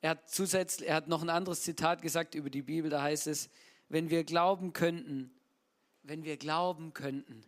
Er 0.00 0.10
hat 0.10 0.28
zusätzlich, 0.28 0.88
er 0.88 0.96
hat 0.96 1.06
noch 1.06 1.22
ein 1.22 1.30
anderes 1.30 1.62
Zitat 1.62 2.02
gesagt 2.02 2.34
über 2.34 2.50
die 2.50 2.62
Bibel, 2.62 2.90
da 2.90 3.00
heißt 3.00 3.28
es, 3.28 3.48
wenn 3.92 4.08
wir 4.08 4.24
glauben 4.24 4.72
könnten, 4.72 5.30
wenn 6.02 6.24
wir 6.24 6.38
glauben 6.38 6.94
könnten, 6.94 7.44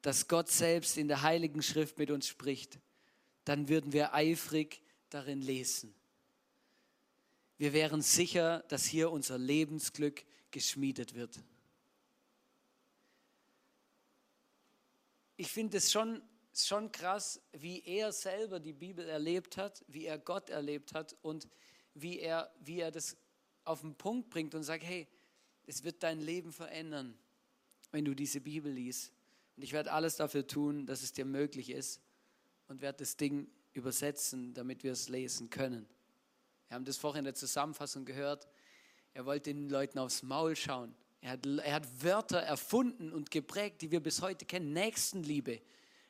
dass 0.00 0.26
Gott 0.26 0.48
selbst 0.48 0.96
in 0.96 1.08
der 1.08 1.20
Heiligen 1.20 1.62
Schrift 1.62 1.98
mit 1.98 2.10
uns 2.10 2.26
spricht, 2.26 2.78
dann 3.44 3.68
würden 3.68 3.92
wir 3.92 4.14
eifrig 4.14 4.80
darin 5.10 5.42
lesen. 5.42 5.94
Wir 7.58 7.74
wären 7.74 8.00
sicher, 8.00 8.60
dass 8.68 8.86
hier 8.86 9.10
unser 9.10 9.36
Lebensglück 9.36 10.24
geschmiedet 10.52 11.14
wird. 11.14 11.38
Ich 15.36 15.52
finde 15.52 15.76
es 15.76 15.92
schon, 15.92 16.22
schon 16.54 16.90
krass, 16.92 17.42
wie 17.52 17.82
er 17.84 18.12
selber 18.12 18.58
die 18.58 18.72
Bibel 18.72 19.06
erlebt 19.06 19.58
hat, 19.58 19.84
wie 19.86 20.06
er 20.06 20.16
Gott 20.16 20.48
erlebt 20.48 20.94
hat 20.94 21.14
und 21.20 21.46
wie 21.92 22.20
er, 22.20 22.50
wie 22.58 22.80
er 22.80 22.90
das 22.90 23.18
auf 23.64 23.82
den 23.82 23.94
Punkt 23.96 24.30
bringt 24.30 24.54
und 24.54 24.62
sagt, 24.62 24.82
hey, 24.82 25.06
es 25.68 25.84
wird 25.84 26.02
dein 26.02 26.20
Leben 26.20 26.50
verändern, 26.50 27.14
wenn 27.92 28.04
du 28.04 28.14
diese 28.14 28.40
Bibel 28.40 28.72
liest. 28.72 29.12
Und 29.54 29.62
ich 29.62 29.72
werde 29.72 29.92
alles 29.92 30.16
dafür 30.16 30.46
tun, 30.46 30.86
dass 30.86 31.02
es 31.02 31.12
dir 31.12 31.26
möglich 31.26 31.70
ist 31.70 32.00
und 32.68 32.80
werde 32.80 32.98
das 32.98 33.16
Ding 33.16 33.46
übersetzen, 33.74 34.54
damit 34.54 34.82
wir 34.82 34.92
es 34.92 35.10
lesen 35.10 35.50
können. 35.50 35.86
Wir 36.68 36.74
haben 36.74 36.86
das 36.86 36.96
vorhin 36.96 37.20
in 37.20 37.24
der 37.26 37.34
Zusammenfassung 37.34 38.06
gehört. 38.06 38.48
Er 39.12 39.26
wollte 39.26 39.52
den 39.52 39.68
Leuten 39.68 39.98
aufs 39.98 40.22
Maul 40.22 40.56
schauen. 40.56 40.94
Er 41.20 41.32
hat, 41.32 41.44
er 41.44 41.74
hat 41.74 42.02
Wörter 42.02 42.38
erfunden 42.38 43.12
und 43.12 43.30
geprägt, 43.30 43.82
die 43.82 43.90
wir 43.90 44.00
bis 44.00 44.22
heute 44.22 44.46
kennen. 44.46 44.72
Nächstenliebe 44.72 45.60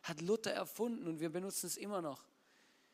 hat 0.02 0.20
Luther 0.20 0.52
erfunden 0.52 1.08
und 1.08 1.18
wir 1.18 1.30
benutzen 1.30 1.66
es 1.66 1.76
immer 1.76 2.00
noch. 2.00 2.28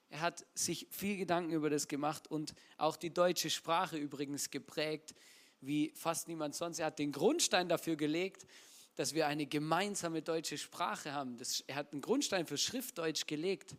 Er 0.09 0.21
hat 0.21 0.47
sich 0.55 0.87
viel 0.91 1.19
Gedanken 1.19 1.53
über 1.53 1.69
das 1.69 1.89
gemacht 1.89 2.31
und 2.31 2.55
auch 2.79 2.97
die 2.97 3.13
deutsche 3.13 3.51
Sprache 3.51 3.99
übrigens 3.99 4.51
geprägt 4.51 5.15
wie 5.67 5.93
fast 5.95 6.29
niemand 6.29 6.55
sonst. 6.55 6.79
Er 6.79 6.87
hat 6.87 6.99
den 6.99 7.13
Grundstein 7.13 7.69
dafür 7.69 7.97
gelegt, 7.97 8.47
dass 8.97 9.15
wir 9.15 9.27
eine 9.27 9.47
gemeinsame 9.47 10.23
deutsche 10.23 10.59
Sprache 10.59 11.13
haben. 11.13 11.37
Das, 11.37 11.65
er 11.67 11.77
hat 11.77 11.93
einen 11.93 12.01
Grundstein 12.01 12.47
für 12.47 12.59
Schriftdeutsch 12.59 13.27
gelegt. 13.27 13.77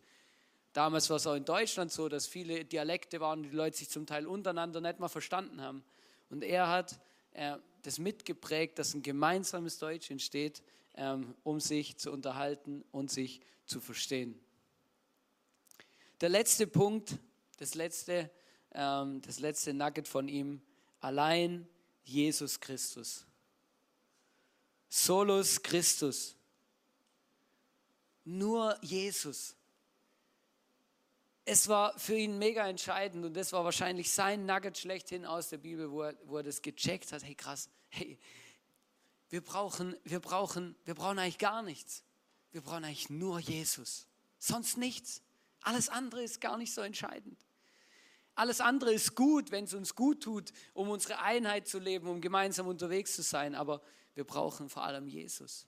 Damals 0.72 1.08
war 1.08 1.16
es 1.16 1.26
auch 1.26 1.34
in 1.34 1.44
Deutschland 1.44 1.90
so, 1.90 2.08
dass 2.08 2.26
viele 2.26 2.64
Dialekte 2.64 3.20
waren, 3.20 3.42
die 3.42 3.48
Leute 3.48 3.78
sich 3.78 3.88
zum 3.88 4.06
Teil 4.06 4.26
untereinander 4.26 4.80
nicht 4.80 5.00
mal 5.00 5.08
verstanden 5.08 5.62
haben. 5.62 5.82
Und 6.28 6.42
er 6.42 6.68
hat 6.68 7.00
äh, 7.32 7.56
das 7.82 7.98
mitgeprägt, 7.98 8.78
dass 8.78 8.94
ein 8.94 9.02
gemeinsames 9.02 9.78
Deutsch 9.78 10.10
entsteht, 10.10 10.62
ähm, 10.96 11.34
um 11.44 11.60
sich 11.60 11.96
zu 11.96 12.10
unterhalten 12.10 12.84
und 12.92 13.10
sich 13.10 13.40
zu 13.64 13.80
verstehen. 13.80 14.38
Der 16.20 16.28
letzte 16.28 16.66
Punkt, 16.66 17.16
das 17.58 17.74
letzte, 17.74 18.30
ähm, 18.72 19.22
das 19.22 19.38
letzte 19.40 19.72
Nugget 19.72 20.08
von 20.08 20.28
ihm, 20.28 20.60
allein 21.00 21.68
Jesus 22.06 22.58
Christus. 22.58 23.24
Solus 24.88 25.62
Christus. 25.62 26.34
Nur 28.24 28.76
Jesus. 28.82 29.54
es 31.48 31.68
war 31.68 31.96
für 31.96 32.16
ihn 32.16 32.38
mega 32.38 32.68
entscheidend 32.68 33.24
und 33.24 33.34
das 33.34 33.52
war 33.52 33.64
wahrscheinlich 33.64 34.10
sein 34.10 34.46
Nugget 34.46 34.76
schlechthin 34.76 35.24
aus 35.24 35.48
der 35.48 35.58
Bibel, 35.58 35.90
wo 35.92 36.02
er, 36.02 36.16
wo 36.24 36.38
er 36.38 36.42
das 36.42 36.60
gecheckt 36.60 37.12
hat. 37.12 37.22
Hey, 37.22 37.36
krass, 37.36 37.68
hey, 37.88 38.18
wir 39.28 39.40
brauchen, 39.40 39.96
wir, 40.02 40.18
brauchen, 40.18 40.74
wir 40.84 40.94
brauchen 40.94 41.20
eigentlich 41.20 41.38
gar 41.38 41.62
nichts. 41.62 42.02
Wir 42.50 42.62
brauchen 42.62 42.84
eigentlich 42.84 43.10
nur 43.10 43.38
Jesus. 43.38 44.08
Sonst 44.38 44.76
nichts. 44.76 45.22
Alles 45.60 45.88
andere 45.88 46.22
ist 46.22 46.40
gar 46.40 46.56
nicht 46.58 46.74
so 46.74 46.80
entscheidend. 46.80 47.45
Alles 48.36 48.60
andere 48.60 48.92
ist 48.92 49.14
gut, 49.14 49.50
wenn 49.50 49.64
es 49.64 49.72
uns 49.74 49.94
gut 49.94 50.22
tut, 50.22 50.52
um 50.74 50.90
unsere 50.90 51.20
Einheit 51.20 51.66
zu 51.66 51.78
leben, 51.78 52.06
um 52.06 52.20
gemeinsam 52.20 52.68
unterwegs 52.68 53.16
zu 53.16 53.22
sein. 53.22 53.54
Aber 53.54 53.80
wir 54.14 54.24
brauchen 54.24 54.68
vor 54.68 54.84
allem 54.84 55.08
Jesus 55.08 55.66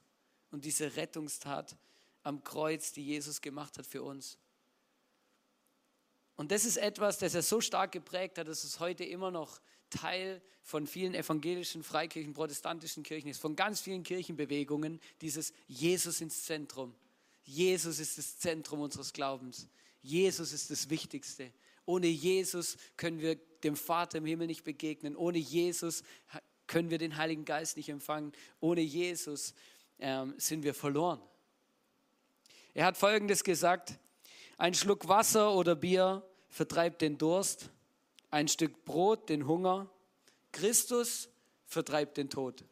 und 0.51 0.67
diese 0.67 0.95
Rettungstat 0.95 1.77
am 2.23 2.45
Kreuz, 2.45 2.93
die 2.93 3.05
Jesus 3.05 3.41
gemacht 3.41 3.79
hat 3.79 3.87
für 3.87 4.03
uns. 4.03 4.39
Und 6.37 6.53
das 6.53 6.67
ist 6.67 6.77
etwas, 6.77 7.19
das 7.19 7.35
er 7.35 7.43
so 7.43 7.61
stark 7.63 7.91
geprägt 7.93 8.39
hat, 8.39 8.47
dass 8.47 8.63
es 8.65 8.79
heute 8.81 9.03
immer 9.03 9.31
noch 9.31 9.61
Teil 9.89 10.43
von 10.63 10.87
vielen 10.87 11.15
evangelischen, 11.15 11.83
Freikirchen, 11.83 12.35
protestantischen 12.35 13.03
Kirchen 13.03 13.29
ist, 13.29 13.41
von 13.41 13.57
ganz 13.57 13.81
vielen 13.81 14.03
Kirchenbewegungen, 14.03 15.01
dieses 15.23 15.55
Jesus 15.67 16.21
ins 16.21 16.45
Zentrum. 16.45 16.95
Jesus 17.45 17.99
ist 17.99 18.19
das 18.19 18.39
Zentrum 18.39 18.81
unseres 18.81 19.15
Glaubens. 19.15 19.69
Jesus 20.03 20.53
ist 20.53 20.71
das 20.71 20.91
Wichtigste. 20.91 21.51
Ohne 21.89 22.07
Jesus 22.07 22.77
können 22.99 23.21
wir 23.21 23.37
dem 23.65 23.75
Vater 23.75 24.19
im 24.19 24.27
Himmel 24.27 24.47
nicht 24.47 24.63
begegnen. 24.63 25.17
Ohne 25.17 25.39
Jesus 25.39 26.03
können 26.67 26.91
wir 26.91 26.99
den 26.99 27.17
Heiligen 27.17 27.47
Geist 27.47 27.79
nicht 27.79 27.89
empfangen. 27.89 28.33
Ohne 28.61 28.83
Jesus 28.83 29.55
ähm, 29.99 30.35
sind 30.37 30.65
wir 30.65 30.75
verloren. 30.75 31.19
Er 32.75 32.85
hat 32.85 32.99
Folgendes 32.99 33.43
gesagt, 33.43 33.99
ein 34.59 34.75
Schluck 34.75 35.09
Wasser 35.09 35.55
oder 35.55 35.75
Bier 35.75 36.23
vertreibt 36.51 37.01
den 37.01 37.17
Durst, 37.17 37.71
ein 38.31 38.49
Stück 38.49 38.85
Brot 38.85 39.31
den 39.31 39.47
Hunger, 39.47 39.91
Christus 40.53 41.31
vertreibt 41.65 42.19
den 42.19 42.29
Tod. 42.29 42.67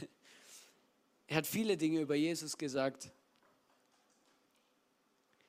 Er 1.28 1.36
hat 1.36 1.46
viele 1.46 1.76
Dinge 1.76 2.00
über 2.00 2.16
Jesus 2.16 2.58
gesagt. 2.58 3.12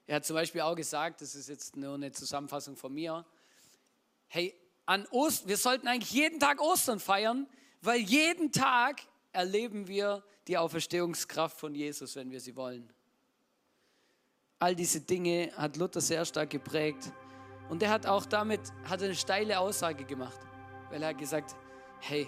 Er 0.10 0.16
hat 0.16 0.26
zum 0.26 0.34
Beispiel 0.34 0.62
auch 0.62 0.74
gesagt, 0.74 1.22
das 1.22 1.36
ist 1.36 1.50
jetzt 1.50 1.78
nur 1.78 1.94
eine 1.94 2.12
Zusammenfassung 2.12 2.76
von 2.76 2.92
mir, 2.92 3.24
hey, 4.28 4.56
an 4.88 5.06
Ost, 5.12 5.48
wir 5.48 5.56
sollten 5.56 5.88
eigentlich 5.88 6.10
jeden 6.10 6.40
Tag 6.40 6.60
Ostern 6.60 7.00
feiern, 7.00 7.48
weil 7.84 8.00
jeden 8.00 8.52
Tag 8.52 9.04
erleben 9.34 9.88
wir 9.88 10.24
die 10.48 10.58
Auferstehungskraft 10.58 11.60
von 11.60 11.76
Jesus, 11.76 12.16
wenn 12.16 12.32
wir 12.32 12.40
sie 12.40 12.56
wollen. 12.56 12.92
All 14.58 14.76
diese 14.76 15.00
Dinge 15.00 15.52
hat 15.56 15.78
Luther 15.78 16.02
sehr 16.02 16.26
stark 16.26 16.50
geprägt. 16.50 17.14
Und 17.70 17.84
er 17.84 17.92
hat 17.92 18.08
auch 18.08 18.26
damit 18.26 18.62
hat 18.86 19.04
eine 19.04 19.14
steile 19.14 19.60
Aussage 19.60 20.06
gemacht, 20.06 20.40
weil 20.90 21.04
er 21.04 21.10
hat 21.10 21.20
gesagt, 21.20 21.56
hey, 22.00 22.28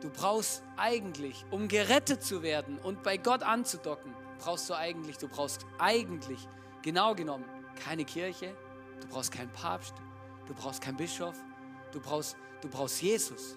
du 0.00 0.08
brauchst 0.10 0.62
eigentlich, 0.76 1.44
um 1.50 1.66
gerettet 1.66 2.22
zu 2.22 2.44
werden 2.44 2.78
und 2.78 3.02
bei 3.02 3.16
Gott 3.16 3.42
anzudocken, 3.42 4.14
brauchst 4.40 4.68
du 4.68 4.74
eigentlich, 4.74 5.18
du 5.18 5.28
brauchst 5.28 5.66
eigentlich, 5.78 6.48
genau 6.82 7.14
genommen, 7.14 7.44
keine 7.84 8.04
Kirche, 8.04 8.56
du 9.00 9.06
brauchst 9.08 9.32
keinen 9.32 9.52
Papst, 9.52 9.94
du 10.46 10.54
brauchst 10.54 10.80
keinen 10.80 10.96
Bischof, 10.96 11.36
du 11.92 12.00
brauchst, 12.00 12.36
du 12.60 12.68
brauchst 12.68 13.02
Jesus. 13.02 13.56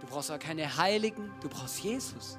Du 0.00 0.06
brauchst 0.08 0.30
auch 0.30 0.38
keine 0.38 0.76
Heiligen, 0.76 1.32
du 1.40 1.48
brauchst 1.48 1.78
Jesus. 1.82 2.38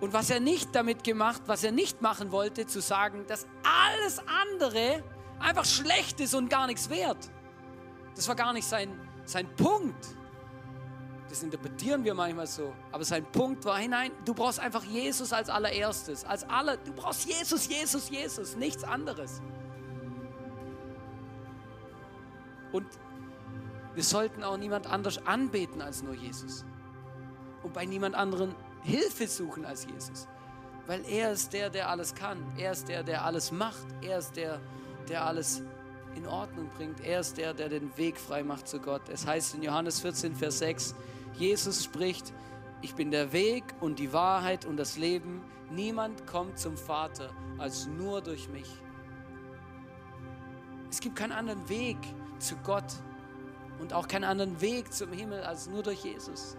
Und 0.00 0.12
was 0.12 0.30
er 0.30 0.40
nicht 0.40 0.74
damit 0.74 1.04
gemacht, 1.04 1.42
was 1.46 1.64
er 1.64 1.72
nicht 1.72 2.02
machen 2.02 2.30
wollte, 2.32 2.66
zu 2.66 2.80
sagen, 2.80 3.24
dass 3.26 3.46
alles 3.62 4.20
andere 4.26 5.02
einfach 5.40 5.64
schlecht 5.64 6.20
ist 6.20 6.34
und 6.34 6.48
gar 6.48 6.66
nichts 6.66 6.88
wert. 6.90 7.30
Das 8.14 8.28
war 8.28 8.34
gar 8.34 8.52
nicht 8.52 8.66
sein, 8.66 9.00
sein 9.24 9.48
Punkt. 9.56 10.17
Das 11.28 11.42
interpretieren 11.42 12.04
wir 12.04 12.14
manchmal 12.14 12.46
so. 12.46 12.74
Aber 12.90 13.04
sein 13.04 13.24
Punkt 13.24 13.64
war 13.64 13.78
hinein, 13.78 14.12
du 14.24 14.32
brauchst 14.32 14.60
einfach 14.60 14.84
Jesus 14.84 15.32
als 15.32 15.50
allererstes. 15.50 16.24
Als 16.24 16.48
aller, 16.48 16.76
du 16.78 16.92
brauchst 16.92 17.26
Jesus, 17.26 17.68
Jesus, 17.68 18.08
Jesus, 18.08 18.56
nichts 18.56 18.82
anderes. 18.82 19.42
Und 22.72 22.86
wir 23.94 24.04
sollten 24.04 24.44
auch 24.44 24.56
niemand 24.56 24.86
anders 24.86 25.26
anbeten 25.26 25.82
als 25.82 26.02
nur 26.02 26.14
Jesus. 26.14 26.64
Und 27.62 27.74
bei 27.74 27.84
niemand 27.84 28.14
anderen 28.14 28.54
Hilfe 28.82 29.26
suchen 29.26 29.64
als 29.64 29.86
Jesus. 29.86 30.26
Weil 30.86 31.04
er 31.04 31.32
ist 31.32 31.52
der, 31.52 31.68
der 31.68 31.90
alles 31.90 32.14
kann. 32.14 32.38
Er 32.56 32.72
ist 32.72 32.88
der, 32.88 33.02
der 33.02 33.24
alles 33.24 33.52
macht. 33.52 33.86
Er 34.00 34.18
ist 34.18 34.36
der, 34.36 34.60
der 35.08 35.26
alles 35.26 35.62
in 36.14 36.26
Ordnung 36.26 36.70
bringt. 36.76 37.00
Er 37.00 37.20
ist 37.20 37.36
der, 37.36 37.52
der 37.54 37.68
den 37.68 37.94
Weg 37.96 38.18
frei 38.18 38.42
macht 38.42 38.68
zu 38.68 38.80
Gott. 38.80 39.02
Es 39.08 39.26
heißt 39.26 39.54
in 39.54 39.62
Johannes 39.62 40.00
14, 40.00 40.34
Vers 40.34 40.58
6, 40.60 40.94
Jesus 41.38 41.84
spricht, 41.84 42.32
ich 42.82 42.94
bin 42.96 43.12
der 43.12 43.32
Weg 43.32 43.62
und 43.80 44.00
die 44.00 44.12
Wahrheit 44.12 44.64
und 44.64 44.76
das 44.76 44.96
Leben. 44.96 45.42
Niemand 45.70 46.26
kommt 46.26 46.58
zum 46.58 46.76
Vater 46.76 47.30
als 47.58 47.86
nur 47.86 48.20
durch 48.20 48.48
mich. 48.48 48.68
Es 50.90 51.00
gibt 51.00 51.14
keinen 51.14 51.32
anderen 51.32 51.68
Weg 51.68 51.96
zu 52.40 52.56
Gott 52.64 52.92
und 53.78 53.92
auch 53.92 54.08
keinen 54.08 54.24
anderen 54.24 54.60
Weg 54.60 54.92
zum 54.92 55.12
Himmel 55.12 55.42
als 55.42 55.68
nur 55.68 55.82
durch 55.84 56.04
Jesus. 56.04 56.56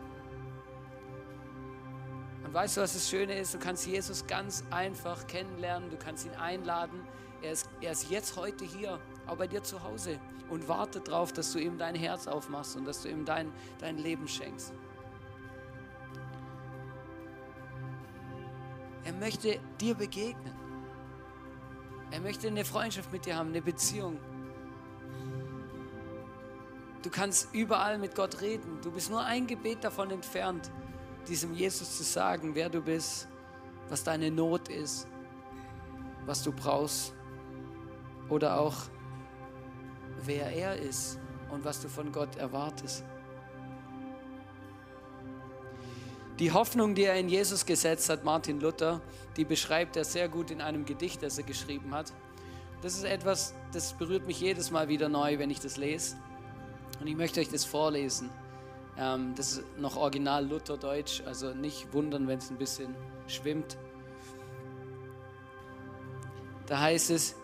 Und 2.45 2.53
weißt 2.53 2.77
du, 2.77 2.81
was 2.81 2.93
das 2.93 3.09
Schöne 3.09 3.37
ist? 3.37 3.53
Du 3.53 3.59
kannst 3.59 3.85
Jesus 3.85 4.25
ganz 4.27 4.63
einfach 4.69 5.27
kennenlernen, 5.27 5.89
du 5.89 5.97
kannst 5.97 6.25
ihn 6.25 6.35
einladen. 6.35 7.01
Er 7.41 7.51
ist, 7.51 7.69
er 7.81 7.91
ist 7.91 8.09
jetzt 8.09 8.37
heute 8.37 8.63
hier, 8.63 8.99
auch 9.27 9.35
bei 9.35 9.47
dir 9.47 9.61
zu 9.61 9.83
Hause 9.83 10.19
und 10.49 10.67
wartet 10.67 11.07
darauf, 11.07 11.31
dass 11.31 11.51
du 11.53 11.59
ihm 11.59 11.77
dein 11.77 11.95
Herz 11.95 12.27
aufmachst 12.27 12.75
und 12.75 12.85
dass 12.85 13.01
du 13.01 13.09
ihm 13.09 13.25
dein, 13.25 13.51
dein 13.79 13.97
Leben 13.97 14.27
schenkst. 14.27 14.73
Er 19.03 19.13
möchte 19.13 19.59
dir 19.79 19.95
begegnen. 19.95 20.53
Er 22.12 22.19
möchte 22.21 22.47
eine 22.47 22.65
Freundschaft 22.65 23.12
mit 23.12 23.25
dir 23.25 23.35
haben, 23.35 23.49
eine 23.49 23.62
Beziehung. 23.62 24.19
Du 27.01 27.09
kannst 27.09 27.53
überall 27.53 27.97
mit 27.97 28.15
Gott 28.15 28.41
reden. 28.41 28.79
Du 28.81 28.91
bist 28.91 29.09
nur 29.09 29.23
ein 29.23 29.47
Gebet 29.47 29.83
davon 29.83 30.12
entfernt, 30.12 30.69
diesem 31.27 31.53
Jesus 31.53 31.97
zu 31.97 32.03
sagen, 32.03 32.55
wer 32.55 32.69
du 32.69 32.81
bist, 32.81 33.27
was 33.88 34.03
deine 34.03 34.29
Not 34.29 34.67
ist, 34.67 35.07
was 36.25 36.43
du 36.43 36.51
brauchst 36.51 37.13
oder 38.27 38.59
auch 38.59 38.75
wer 40.29 40.51
er 40.53 40.75
ist 40.77 41.17
und 41.49 41.65
was 41.65 41.81
du 41.81 41.89
von 41.89 42.11
Gott 42.11 42.35
erwartest. 42.37 43.03
Die 46.37 46.51
Hoffnung, 46.51 46.93
die 46.93 47.03
er 47.03 47.15
in 47.15 47.27
Jesus 47.27 47.65
gesetzt 47.65 48.09
hat, 48.09 48.23
Martin 48.23 48.61
Luther, 48.61 49.01
die 49.35 49.43
beschreibt 49.43 49.97
er 49.97 50.05
sehr 50.05 50.29
gut 50.29 50.51
in 50.51 50.61
einem 50.61 50.85
Gedicht, 50.85 51.23
das 51.23 51.37
er 51.39 51.43
geschrieben 51.43 51.93
hat. 51.93 52.13
Das 52.83 52.93
ist 52.95 53.03
etwas, 53.03 53.55
das 53.73 53.93
berührt 53.93 54.27
mich 54.27 54.39
jedes 54.39 54.69
Mal 54.69 54.87
wieder 54.87 55.09
neu, 55.09 55.39
wenn 55.39 55.49
ich 55.49 55.59
das 55.59 55.77
lese. 55.77 56.15
Und 57.01 57.07
ich 57.07 57.15
möchte 57.15 57.41
euch 57.41 57.49
das 57.49 57.65
vorlesen. 57.65 58.29
Ähm, 58.97 59.33
das 59.35 59.53
ist 59.53 59.63
noch 59.79 59.97
original 59.97 60.45
Lutherdeutsch, 60.45 61.23
also 61.25 61.55
nicht 61.55 61.91
wundern, 61.91 62.27
wenn 62.27 62.37
es 62.37 62.51
ein 62.51 62.57
bisschen 62.57 62.95
schwimmt. 63.27 63.77
Da 66.67 66.79
heißt 66.79 67.09
es, 67.09 67.35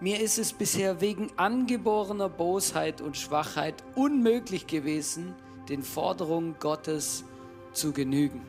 mir 0.00 0.20
ist 0.20 0.38
es 0.38 0.52
bisher 0.52 1.00
wegen 1.00 1.30
angeborener 1.36 2.28
Bosheit 2.28 3.00
und 3.00 3.16
Schwachheit 3.16 3.84
unmöglich 3.94 4.66
gewesen, 4.66 5.34
den 5.68 5.82
Forderungen 5.82 6.56
Gottes 6.58 7.24
zu 7.72 7.92
genügen. 7.92 8.40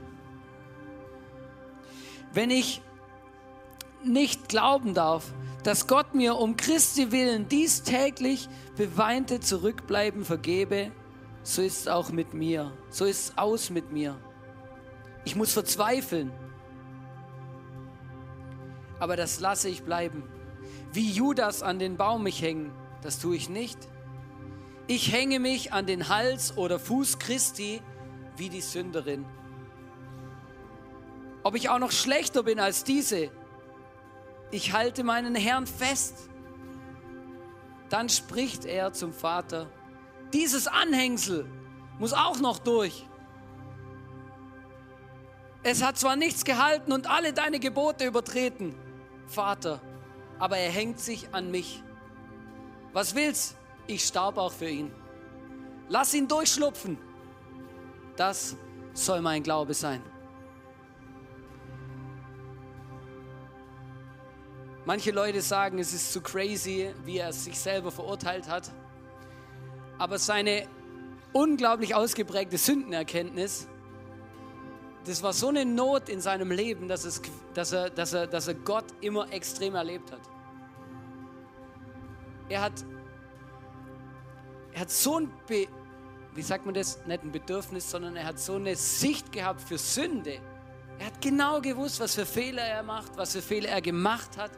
Wenn 2.33 2.49
ich 2.49 2.81
nicht 4.03 4.49
glauben 4.49 4.93
darf, 4.93 5.33
dass 5.63 5.87
Gott 5.87 6.15
mir 6.15 6.37
um 6.37 6.57
Christi 6.57 7.11
willen 7.11 7.47
dies 7.47 7.83
täglich 7.83 8.49
beweinte 8.77 9.41
Zurückbleiben 9.41 10.25
vergebe, 10.25 10.91
so 11.43 11.61
ist 11.61 11.81
es 11.81 11.87
auch 11.87 12.11
mit 12.11 12.33
mir. 12.33 12.71
So 12.89 13.05
ist 13.05 13.29
es 13.29 13.37
aus 13.37 13.69
mit 13.69 13.91
mir. 13.91 14.17
Ich 15.25 15.35
muss 15.35 15.53
verzweifeln. 15.53 16.31
Aber 18.99 19.15
das 19.15 19.39
lasse 19.39 19.69
ich 19.69 19.83
bleiben. 19.83 20.23
Wie 20.93 21.09
Judas 21.09 21.63
an 21.63 21.79
den 21.79 21.95
Baum 21.95 22.23
mich 22.23 22.41
hängen, 22.41 22.71
das 23.01 23.19
tue 23.19 23.35
ich 23.35 23.49
nicht. 23.49 23.77
Ich 24.87 25.11
hänge 25.11 25.39
mich 25.39 25.71
an 25.71 25.85
den 25.85 26.09
Hals 26.09 26.57
oder 26.57 26.79
Fuß 26.79 27.17
Christi 27.17 27.81
wie 28.35 28.49
die 28.49 28.61
Sünderin. 28.61 29.25
Ob 31.43 31.55
ich 31.55 31.69
auch 31.69 31.79
noch 31.79 31.91
schlechter 31.91 32.43
bin 32.43 32.59
als 32.59 32.83
diese, 32.83 33.31
ich 34.51 34.73
halte 34.73 35.03
meinen 35.03 35.33
Herrn 35.33 35.65
fest. 35.65 36.29
Dann 37.89 38.09
spricht 38.09 38.65
er 38.65 38.91
zum 38.91 39.13
Vater, 39.13 39.67
dieses 40.33 40.67
Anhängsel 40.67 41.45
muss 41.99 42.13
auch 42.13 42.39
noch 42.39 42.59
durch. 42.59 43.07
Es 45.63 45.83
hat 45.83 45.97
zwar 45.97 46.15
nichts 46.15 46.43
gehalten 46.43 46.91
und 46.91 47.09
alle 47.09 47.33
deine 47.33 47.59
Gebote 47.59 48.05
übertreten, 48.05 48.75
Vater, 49.27 49.79
aber 50.41 50.57
er 50.57 50.71
hängt 50.71 50.99
sich 50.99 51.31
an 51.33 51.51
mich. 51.51 51.83
Was 52.93 53.13
willst? 53.13 53.55
Ich 53.85 54.03
starb 54.03 54.39
auch 54.39 54.51
für 54.51 54.67
ihn. 54.67 54.91
Lass 55.87 56.15
ihn 56.15 56.27
durchschlupfen. 56.27 56.97
Das 58.15 58.57
soll 58.93 59.21
mein 59.21 59.43
Glaube 59.43 59.75
sein. 59.75 60.01
Manche 64.83 65.11
Leute 65.11 65.43
sagen, 65.43 65.77
es 65.77 65.93
ist 65.93 66.11
zu 66.11 66.21
crazy, 66.21 66.91
wie 67.05 67.19
er 67.19 67.31
sich 67.33 67.59
selber 67.59 67.91
verurteilt 67.91 68.49
hat. 68.49 68.71
Aber 69.99 70.17
seine 70.17 70.67
unglaublich 71.33 71.93
ausgeprägte 71.93 72.57
Sündenerkenntnis, 72.57 73.67
das 75.05 75.23
war 75.23 75.33
so 75.33 75.49
eine 75.49 75.65
Not 75.65 76.09
in 76.09 76.21
seinem 76.21 76.51
Leben, 76.51 76.87
dass, 76.87 77.05
es, 77.05 77.21
dass, 77.53 77.71
er, 77.71 77.89
dass, 77.89 78.13
er, 78.13 78.27
dass 78.27 78.47
er 78.47 78.53
Gott 78.53 78.85
immer 79.01 79.31
extrem 79.31 79.75
erlebt 79.75 80.11
hat. 80.11 80.21
Er 82.49 82.61
hat, 82.61 82.73
er 84.73 84.81
hat 84.81 84.91
so 84.91 85.19
ein, 85.19 85.31
Be, 85.47 85.67
wie 86.35 86.41
sagt 86.41 86.65
man 86.65 86.75
das, 86.75 86.99
nicht 87.05 87.23
ein 87.23 87.31
Bedürfnis, 87.31 87.89
sondern 87.89 88.15
er 88.15 88.25
hat 88.25 88.39
so 88.39 88.55
eine 88.55 88.75
Sicht 88.75 89.31
gehabt 89.31 89.61
für 89.61 89.77
Sünde. 89.77 90.39
Er 90.99 91.07
hat 91.07 91.19
genau 91.19 91.59
gewusst, 91.61 91.99
was 91.99 92.13
für 92.13 92.25
Fehler 92.25 92.61
er 92.61 92.83
macht, 92.83 93.17
was 93.17 93.31
für 93.31 93.41
Fehler 93.41 93.69
er 93.69 93.81
gemacht 93.81 94.37
hat. 94.37 94.51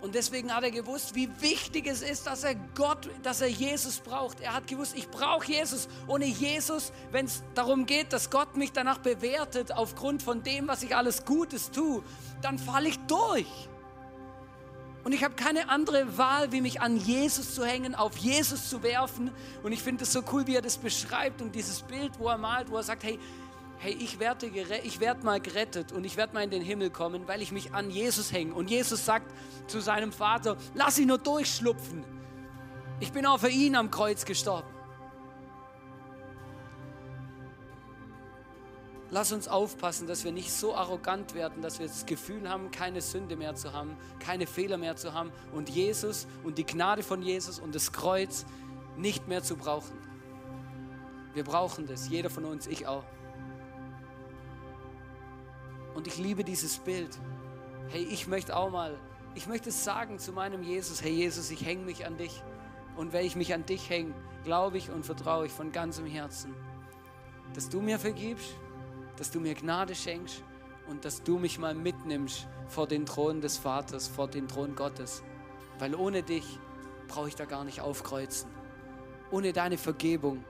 Und 0.00 0.14
deswegen 0.14 0.54
hat 0.54 0.64
er 0.64 0.70
gewusst, 0.70 1.14
wie 1.14 1.28
wichtig 1.40 1.86
es 1.86 2.00
ist, 2.00 2.26
dass 2.26 2.42
er 2.42 2.54
Gott, 2.74 3.10
dass 3.22 3.42
er 3.42 3.48
Jesus 3.48 3.98
braucht. 3.98 4.40
Er 4.40 4.54
hat 4.54 4.66
gewusst, 4.66 4.94
ich 4.96 5.08
brauche 5.08 5.50
Jesus. 5.50 5.88
Ohne 6.06 6.24
Jesus, 6.24 6.92
wenn 7.10 7.26
es 7.26 7.42
darum 7.54 7.84
geht, 7.84 8.12
dass 8.12 8.30
Gott 8.30 8.56
mich 8.56 8.72
danach 8.72 8.98
bewertet 8.98 9.72
aufgrund 9.72 10.22
von 10.22 10.42
dem, 10.42 10.68
was 10.68 10.82
ich 10.82 10.96
alles 10.96 11.24
Gutes 11.24 11.70
tue, 11.70 12.02
dann 12.40 12.58
falle 12.58 12.88
ich 12.88 12.98
durch. 13.06 13.68
Und 15.04 15.12
ich 15.12 15.24
habe 15.24 15.34
keine 15.34 15.70
andere 15.70 16.18
Wahl, 16.18 16.52
wie 16.52 16.60
mich 16.60 16.80
an 16.80 16.96
Jesus 16.96 17.54
zu 17.54 17.64
hängen, 17.64 17.94
auf 17.94 18.16
Jesus 18.16 18.68
zu 18.68 18.82
werfen. 18.82 19.30
Und 19.62 19.72
ich 19.72 19.82
finde 19.82 20.04
es 20.04 20.12
so 20.12 20.22
cool, 20.32 20.46
wie 20.46 20.56
er 20.56 20.62
das 20.62 20.76
beschreibt 20.76 21.40
und 21.40 21.54
dieses 21.54 21.82
Bild, 21.82 22.18
wo 22.18 22.28
er 22.28 22.36
malt, 22.36 22.70
wo 22.70 22.76
er 22.76 22.82
sagt, 22.82 23.04
hey, 23.04 23.18
hey, 23.80 23.96
ich 23.98 24.18
werde, 24.18 24.46
ich 24.46 25.00
werde 25.00 25.24
mal 25.24 25.40
gerettet 25.40 25.90
und 25.90 26.04
ich 26.04 26.18
werde 26.18 26.34
mal 26.34 26.44
in 26.44 26.50
den 26.50 26.62
Himmel 26.62 26.90
kommen, 26.90 27.26
weil 27.26 27.40
ich 27.40 27.50
mich 27.50 27.72
an 27.72 27.90
Jesus 27.90 28.30
hänge. 28.30 28.52
Und 28.52 28.68
Jesus 28.68 29.06
sagt 29.06 29.32
zu 29.68 29.80
seinem 29.80 30.12
Vater, 30.12 30.58
lass 30.74 30.98
ihn 30.98 31.08
nur 31.08 31.16
durchschlupfen. 31.16 32.04
Ich 33.00 33.10
bin 33.10 33.24
auch 33.24 33.40
für 33.40 33.48
ihn 33.48 33.74
am 33.74 33.90
Kreuz 33.90 34.26
gestorben. 34.26 34.68
Lass 39.08 39.32
uns 39.32 39.48
aufpassen, 39.48 40.06
dass 40.06 40.24
wir 40.24 40.30
nicht 40.30 40.52
so 40.52 40.76
arrogant 40.76 41.34
werden, 41.34 41.62
dass 41.62 41.78
wir 41.78 41.86
das 41.86 42.04
Gefühl 42.04 42.48
haben, 42.50 42.70
keine 42.70 43.00
Sünde 43.00 43.34
mehr 43.34 43.54
zu 43.54 43.72
haben, 43.72 43.96
keine 44.20 44.46
Fehler 44.46 44.76
mehr 44.76 44.96
zu 44.96 45.14
haben 45.14 45.32
und 45.52 45.70
Jesus 45.70 46.26
und 46.44 46.58
die 46.58 46.66
Gnade 46.66 47.02
von 47.02 47.22
Jesus 47.22 47.58
und 47.58 47.74
das 47.74 47.92
Kreuz 47.92 48.44
nicht 48.98 49.26
mehr 49.26 49.42
zu 49.42 49.56
brauchen. 49.56 49.98
Wir 51.32 51.44
brauchen 51.44 51.86
das, 51.86 52.08
jeder 52.10 52.28
von 52.28 52.44
uns, 52.44 52.66
ich 52.66 52.86
auch. 52.86 53.04
Und 56.00 56.06
ich 56.06 56.16
liebe 56.16 56.44
dieses 56.44 56.78
Bild. 56.78 57.10
Hey, 57.90 58.04
ich 58.04 58.26
möchte 58.26 58.56
auch 58.56 58.70
mal, 58.70 58.98
ich 59.34 59.46
möchte 59.46 59.70
sagen 59.70 60.18
zu 60.18 60.32
meinem 60.32 60.62
Jesus, 60.62 61.02
hey 61.02 61.12
Jesus, 61.12 61.50
ich 61.50 61.62
hänge 61.66 61.84
mich 61.84 62.06
an 62.06 62.16
dich. 62.16 62.42
Und 62.96 63.12
wenn 63.12 63.26
ich 63.26 63.36
mich 63.36 63.52
an 63.52 63.66
dich 63.66 63.90
hänge, 63.90 64.14
glaube 64.42 64.78
ich 64.78 64.88
und 64.88 65.04
vertraue 65.04 65.44
ich 65.44 65.52
von 65.52 65.72
ganzem 65.72 66.06
Herzen, 66.06 66.54
dass 67.52 67.68
du 67.68 67.82
mir 67.82 67.98
vergibst, 67.98 68.56
dass 69.18 69.30
du 69.30 69.40
mir 69.40 69.54
Gnade 69.54 69.94
schenkst 69.94 70.42
und 70.88 71.04
dass 71.04 71.22
du 71.22 71.38
mich 71.38 71.58
mal 71.58 71.74
mitnimmst 71.74 72.48
vor 72.66 72.86
den 72.86 73.04
Thron 73.04 73.42
des 73.42 73.58
Vaters, 73.58 74.08
vor 74.08 74.26
den 74.26 74.48
Thron 74.48 74.74
Gottes. 74.74 75.22
Weil 75.80 75.94
ohne 75.94 76.22
dich 76.22 76.58
brauche 77.08 77.28
ich 77.28 77.36
da 77.36 77.44
gar 77.44 77.64
nicht 77.64 77.82
aufkreuzen. 77.82 78.48
Ohne 79.30 79.52
deine 79.52 79.76
Vergebung, 79.76 80.42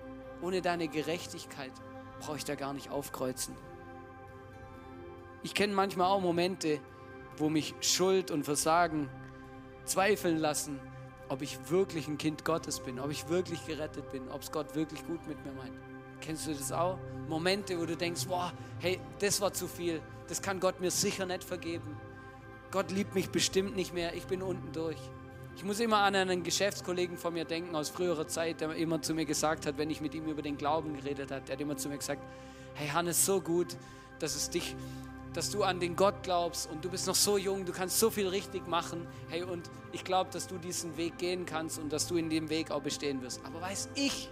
ohne 0.43 0.63
deine 0.63 0.87
Gerechtigkeit 0.87 1.73
brauche 2.21 2.37
ich 2.37 2.45
da 2.45 2.55
gar 2.55 2.73
nicht 2.73 2.91
aufkreuzen. 2.91 3.57
Ich 5.43 5.55
kenne 5.55 5.73
manchmal 5.73 6.09
auch 6.09 6.21
Momente, 6.21 6.81
wo 7.39 7.49
mich 7.49 7.75
Schuld 7.81 8.31
und 8.31 8.45
Versagen 8.45 9.09
zweifeln 9.85 10.37
lassen, 10.37 10.79
ob 11.29 11.43
ich 11.43 11.59
wirklich 11.71 12.09
ein 12.09 12.19
Kind 12.19 12.45
Gottes 12.45 12.81
bin, 12.81 13.01
ob 13.01 13.11
ich 13.11 13.29
wirklich 13.29 13.67
gerettet 13.67 14.11
bin, 14.13 14.29
ob 14.29 14.43
es 14.43 14.53
Gott 14.53 14.75
wirklich 14.75 15.07
gut 15.07 15.27
mit 15.27 15.43
mir 15.45 15.53
meint. 15.53 15.73
Kennst 16.21 16.47
du 16.47 16.53
das 16.53 16.71
auch? 16.71 16.99
Momente, 17.29 17.81
wo 17.81 17.87
du 17.87 17.97
denkst, 17.97 18.27
boah, 18.27 18.53
hey, 18.81 19.01
das 19.21 19.41
war 19.41 19.53
zu 19.53 19.67
viel, 19.67 20.03
das 20.29 20.43
kann 20.43 20.61
Gott 20.61 20.81
mir 20.81 20.91
sicher 20.91 21.25
nicht 21.25 21.43
vergeben. 21.43 21.97
Gott 22.71 22.91
liebt 22.91 23.15
mich 23.15 23.31
bestimmt 23.31 23.75
nicht 23.75 23.95
mehr, 23.95 24.15
ich 24.15 24.27
bin 24.27 24.43
unten 24.43 24.73
durch. 24.73 24.99
Ich 25.57 25.65
muss 25.65 25.81
immer 25.81 25.99
an 25.99 26.15
einen 26.15 26.43
Geschäftskollegen 26.43 27.17
von 27.17 27.33
mir 27.33 27.45
denken 27.45 27.75
aus 27.75 27.89
früherer 27.89 28.29
Zeit, 28.29 28.61
der 28.61 28.75
immer 28.75 29.03
zu 29.03 29.15
mir 29.15 29.25
gesagt 29.25 29.67
hat, 29.67 29.79
wenn 29.79 29.91
ich 29.91 30.01
mit 30.01 30.15
ihm 30.15 30.27
über 30.27 30.43
den 30.43 30.57
Glauben 30.57 30.97
geredet 30.97 31.31
habe, 31.31 31.43
der 31.47 31.55
hat 31.55 31.61
immer 31.61 31.77
zu 31.77 31.89
mir 31.89 31.99
gesagt, 31.99 32.23
hey 32.75 32.89
Hannes, 32.89 33.25
so 33.25 33.41
gut, 33.41 33.77
dass 34.19 34.37
es 34.37 34.51
dich 34.51 34.77
dass 35.33 35.51
du 35.51 35.63
an 35.63 35.79
den 35.79 35.95
Gott 35.97 36.23
glaubst 36.23 36.69
und 36.71 36.85
du 36.85 36.89
bist 36.89 37.07
noch 37.07 37.15
so 37.15 37.39
jung, 37.39 37.65
du 37.65 37.73
kannst 37.73 37.99
so 37.99 38.11
viel 38.11 38.27
richtig 38.29 38.67
machen. 38.67 39.07
Hey, 39.29 39.43
und 39.43 39.71
ich 39.93 40.05
glaube, 40.05 40.31
dass 40.33 40.47
du 40.47 40.59
diesen 40.59 40.97
Weg 40.97 41.19
gehen 41.19 41.47
kannst 41.47 41.79
und 41.79 41.93
dass 41.93 42.07
du 42.07 42.17
in 42.17 42.31
dem 42.31 42.51
Weg 42.51 42.71
auch 42.71 42.83
bestehen 42.83 43.23
wirst. 43.23 43.41
Aber 43.45 43.61
weiß 43.61 43.91
ich, 43.95 44.31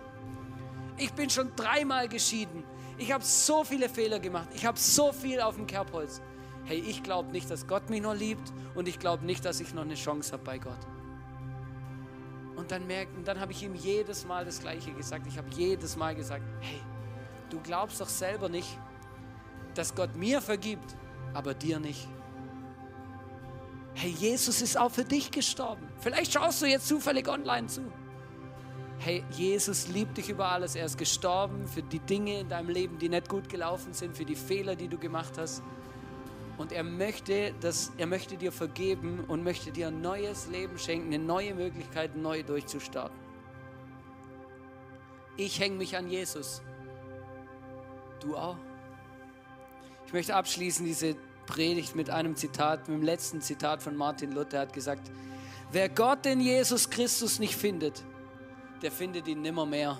ich 0.96 1.12
bin 1.12 1.30
schon 1.30 1.54
dreimal 1.54 2.08
geschieden. 2.08 2.64
Ich 2.98 3.12
habe 3.12 3.22
so 3.24 3.62
viele 3.62 3.88
Fehler 3.88 4.18
gemacht. 4.18 4.48
Ich 4.54 4.66
habe 4.66 4.78
so 4.78 5.12
viel 5.12 5.40
auf 5.40 5.54
dem 5.54 5.66
Kerbholz. 5.66 6.20
Hey, 6.64 6.78
ich 6.80 7.02
glaube 7.02 7.30
nicht, 7.30 7.48
dass 7.50 7.66
Gott 7.66 7.88
mich 7.88 8.02
noch 8.02 8.14
liebt 8.14 8.52
und 8.74 8.88
ich 8.88 8.98
glaube 8.98 9.24
nicht, 9.24 9.44
dass 9.44 9.60
ich 9.60 9.72
noch 9.72 9.82
eine 9.82 9.94
Chance 9.94 10.32
habe 10.32 10.42
bei 10.42 10.58
Gott. 10.58 10.78
Und 12.56 12.72
dann 12.72 12.88
merken, 12.88 13.22
dann 13.24 13.38
habe 13.38 13.52
ich 13.52 13.62
ihm 13.62 13.76
jedes 13.76 14.26
Mal 14.26 14.44
das 14.44 14.60
Gleiche 14.60 14.92
gesagt. 14.92 15.28
Ich 15.28 15.38
habe 15.38 15.48
jedes 15.56 15.96
Mal 15.96 16.16
gesagt, 16.16 16.42
hey, 16.60 16.80
du 17.50 17.60
glaubst 17.60 18.00
doch 18.00 18.08
selber 18.08 18.48
nicht, 18.48 18.76
dass 19.78 19.94
Gott 19.94 20.16
mir 20.16 20.40
vergibt, 20.40 20.96
aber 21.34 21.54
dir 21.54 21.78
nicht. 21.78 22.08
Hey, 23.94 24.10
Jesus 24.10 24.60
ist 24.60 24.76
auch 24.76 24.90
für 24.90 25.04
dich 25.04 25.30
gestorben. 25.30 25.86
Vielleicht 26.00 26.32
schaust 26.32 26.62
du 26.62 26.66
jetzt 26.66 26.88
zufällig 26.88 27.28
online 27.28 27.68
zu. 27.68 27.82
Hey, 28.98 29.24
Jesus 29.30 29.86
liebt 29.86 30.18
dich 30.18 30.30
über 30.30 30.46
alles. 30.46 30.74
Er 30.74 30.86
ist 30.86 30.98
gestorben 30.98 31.68
für 31.68 31.82
die 31.82 32.00
Dinge 32.00 32.40
in 32.40 32.48
deinem 32.48 32.70
Leben, 32.70 32.98
die 32.98 33.08
nicht 33.08 33.28
gut 33.28 33.48
gelaufen 33.48 33.92
sind, 33.92 34.16
für 34.16 34.24
die 34.24 34.34
Fehler, 34.34 34.74
die 34.74 34.88
du 34.88 34.98
gemacht 34.98 35.38
hast. 35.38 35.62
Und 36.56 36.72
er 36.72 36.82
möchte, 36.82 37.54
dass, 37.60 37.92
er 37.98 38.08
möchte 38.08 38.36
dir 38.36 38.50
vergeben 38.50 39.24
und 39.28 39.44
möchte 39.44 39.70
dir 39.70 39.88
ein 39.88 40.00
neues 40.00 40.48
Leben 40.48 40.76
schenken, 40.76 41.14
eine 41.14 41.22
neue 41.22 41.54
Möglichkeit, 41.54 42.16
neu 42.16 42.42
durchzustarten. 42.42 43.16
Ich 45.36 45.60
hänge 45.60 45.76
mich 45.76 45.96
an 45.96 46.08
Jesus. 46.08 46.62
Du 48.18 48.36
auch? 48.36 48.56
Ich 50.08 50.14
möchte 50.14 50.34
abschließen 50.34 50.86
diese 50.86 51.16
Predigt 51.44 51.94
mit 51.94 52.08
einem 52.08 52.34
Zitat, 52.34 52.88
mit 52.88 52.96
dem 52.96 53.02
letzten 53.02 53.42
Zitat 53.42 53.82
von 53.82 53.94
Martin 53.94 54.32
Luther. 54.32 54.56
Er 54.56 54.60
hat 54.62 54.72
gesagt, 54.72 55.10
wer 55.70 55.90
Gott 55.90 56.24
in 56.24 56.40
Jesus 56.40 56.88
Christus 56.88 57.38
nicht 57.38 57.54
findet, 57.54 58.02
der 58.80 58.90
findet 58.90 59.28
ihn 59.28 59.42
nimmer 59.42 59.66
mehr. 59.66 59.98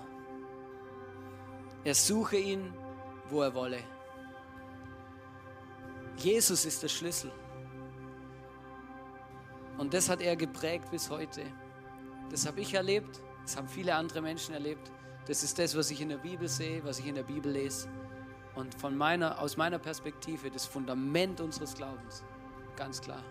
Er 1.84 1.94
suche 1.94 2.38
ihn, 2.38 2.72
wo 3.28 3.42
er 3.42 3.52
wolle. 3.52 3.80
Jesus 6.16 6.64
ist 6.64 6.82
der 6.82 6.88
Schlüssel. 6.88 7.30
Und 9.76 9.92
das 9.92 10.08
hat 10.08 10.22
er 10.22 10.36
geprägt 10.36 10.90
bis 10.90 11.10
heute. 11.10 11.42
Das 12.30 12.46
habe 12.46 12.62
ich 12.62 12.72
erlebt, 12.72 13.20
das 13.42 13.58
haben 13.58 13.68
viele 13.68 13.94
andere 13.94 14.22
Menschen 14.22 14.54
erlebt. 14.54 14.90
Das 15.26 15.42
ist 15.42 15.58
das, 15.58 15.76
was 15.76 15.90
ich 15.90 16.00
in 16.00 16.08
der 16.08 16.16
Bibel 16.16 16.48
sehe, 16.48 16.82
was 16.82 16.98
ich 16.98 17.06
in 17.09 17.14
der 17.14 17.24
Bibel 17.24 17.52
lese 17.52 17.90
und 18.59 18.74
von 18.74 18.96
meiner, 18.96 19.40
aus 19.40 19.56
meiner 19.56 19.78
Perspektive 19.78 20.50
das 20.50 20.66
Fundament 20.66 21.40
unseres 21.40 21.74
Glaubens. 21.74 22.24
Ganz 22.76 23.00
klar. 23.00 23.22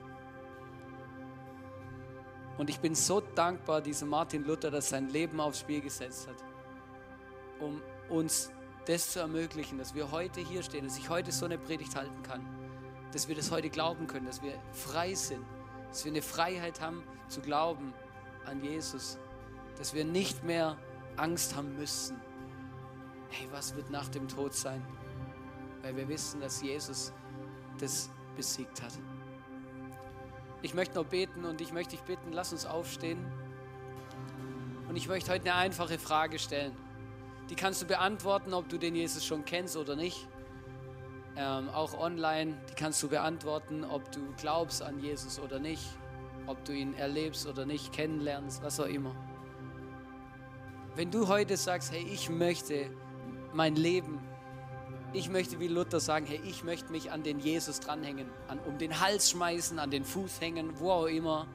Und 2.57 2.69
ich 2.69 2.80
bin 2.80 2.95
so 2.95 3.19
dankbar 3.19 3.82
diesem 3.82 4.07
Martin 4.07 4.45
Luther, 4.45 4.71
dass 4.71 4.89
sein 4.89 5.09
Leben 5.09 5.39
aufs 5.41 5.59
Spiel 5.59 5.82
gesetzt 5.82 6.28
hat, 6.28 6.38
um 7.59 7.82
uns 8.09 8.51
das 8.86 9.11
zu 9.11 9.19
ermöglichen, 9.19 9.78
dass 9.78 9.93
wir 9.93 10.11
heute 10.11 10.39
hier 10.39 10.63
stehen, 10.63 10.86
dass 10.86 10.97
ich 10.97 11.09
heute 11.09 11.32
so 11.34 11.45
eine 11.45 11.57
Predigt 11.57 11.95
halten 11.95 12.23
kann, 12.23 12.47
dass 13.11 13.28
wir 13.28 13.36
das 13.36 13.51
heute 13.51 13.69
glauben 13.69 14.07
können, 14.07 14.25
dass 14.25 14.41
wir 14.41 14.53
frei 14.71 15.13
sind, 15.13 15.45
dass 15.89 16.05
wir 16.05 16.11
eine 16.11 16.21
Freiheit 16.21 16.80
haben 16.80 17.03
zu 17.28 17.41
glauben 17.41 17.93
an 18.45 18.63
Jesus, 18.63 19.19
dass 19.78 19.93
wir 19.93 20.05
nicht 20.05 20.45
mehr 20.45 20.78
Angst 21.17 21.53
haben 21.55 21.75
müssen. 21.75 22.15
Hey, 23.30 23.47
was 23.51 23.75
wird 23.75 23.91
nach 23.91 24.07
dem 24.07 24.30
Tod 24.30 24.53
sein? 24.53 24.82
Weil 25.82 25.95
wir 25.95 26.07
wissen, 26.07 26.41
dass 26.41 26.61
Jesus 26.61 27.13
das 27.80 28.09
besiegt 28.36 28.82
hat. 28.82 28.93
Ich 30.61 30.73
möchte 30.73 30.95
noch 30.95 31.05
beten 31.05 31.45
und 31.45 31.61
ich 31.61 31.71
möchte 31.71 31.91
dich 31.91 32.01
bitten, 32.01 32.32
lass 32.34 32.51
uns 32.51 32.65
aufstehen. 32.65 33.19
Und 34.89 34.95
ich 34.95 35.07
möchte 35.07 35.32
heute 35.32 35.43
eine 35.51 35.55
einfache 35.55 35.99
Frage 35.99 36.39
stellen. 36.39 36.75
Die 37.49 37.55
kannst 37.55 37.82
du 37.82 37.86
beantworten, 37.86 38.53
ob 38.53 38.67
du 38.67 38.78
den 38.78 38.95
Jesus 38.95 39.23
schon 39.25 39.45
kennst 39.45 39.78
oder 39.78 39.95
nicht. 39.95 40.28
ähm, 41.38 41.69
auch 41.69 41.97
online. 41.97 42.57
Die 42.69 42.73
kannst 42.73 43.01
du 43.03 43.07
beantworten, 43.07 43.84
ob 43.86 44.11
du 44.11 44.19
glaubst 44.38 44.82
an 44.82 44.99
Jesus 44.99 45.39
oder 45.39 45.59
nicht, 45.59 45.84
ob 46.47 46.63
du 46.65 46.73
ihn 46.73 46.93
erlebst 46.95 47.47
oder 47.47 47.65
nicht, 47.65 47.93
kennenlernst, 47.93 48.63
was 48.63 48.80
auch 48.80 48.88
immer. 48.88 49.15
Wenn 50.95 51.11
du 51.11 51.28
heute 51.28 51.55
sagst, 51.57 51.91
hey, 51.91 52.05
ich 52.11 52.30
möchte 52.30 52.89
mein 53.53 53.75
Leben, 53.75 54.19
ich 55.18 55.30
möchte 55.30 55.59
wie 55.59 55.68
Luther 55.68 55.99
sagen, 55.99 56.28
hey, 56.28 56.39
ich 56.45 56.63
möchte 56.63 56.91
mich 56.91 57.11
an 57.11 57.24
den 57.24 57.39
Jesus 57.39 57.80
dranhängen, 57.80 58.30
an, 58.47 58.59
um 58.68 58.78
den 58.78 58.99
Hals 58.99 59.32
schmeißen, 59.32 59.80
an 59.80 59.89
den 59.89 60.05
Fuß 60.05 60.39
hängen, 60.41 60.80
wo 60.80 60.91
auch 60.91 61.07
immer, 61.07 61.47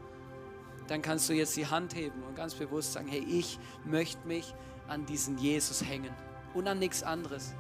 dann 0.89 1.01
kannst 1.01 1.29
du 1.29 1.33
jetzt 1.33 1.57
die 1.57 1.67
Hand 1.67 1.95
heben 1.95 2.25
und 2.25 2.35
ganz 2.35 2.55
bewusst 2.55 2.93
sagen, 2.93 3.07
hey, 3.07 3.25
ich 3.29 3.61
möchte 3.85 4.27
mich 4.27 4.53
an 4.89 5.07
diesen 5.07 5.39
Jesus 5.39 5.85
hängen 5.85 6.13
und 6.55 6.67
an 6.67 6.81
nichts 6.81 7.05
anderes. 7.05 7.55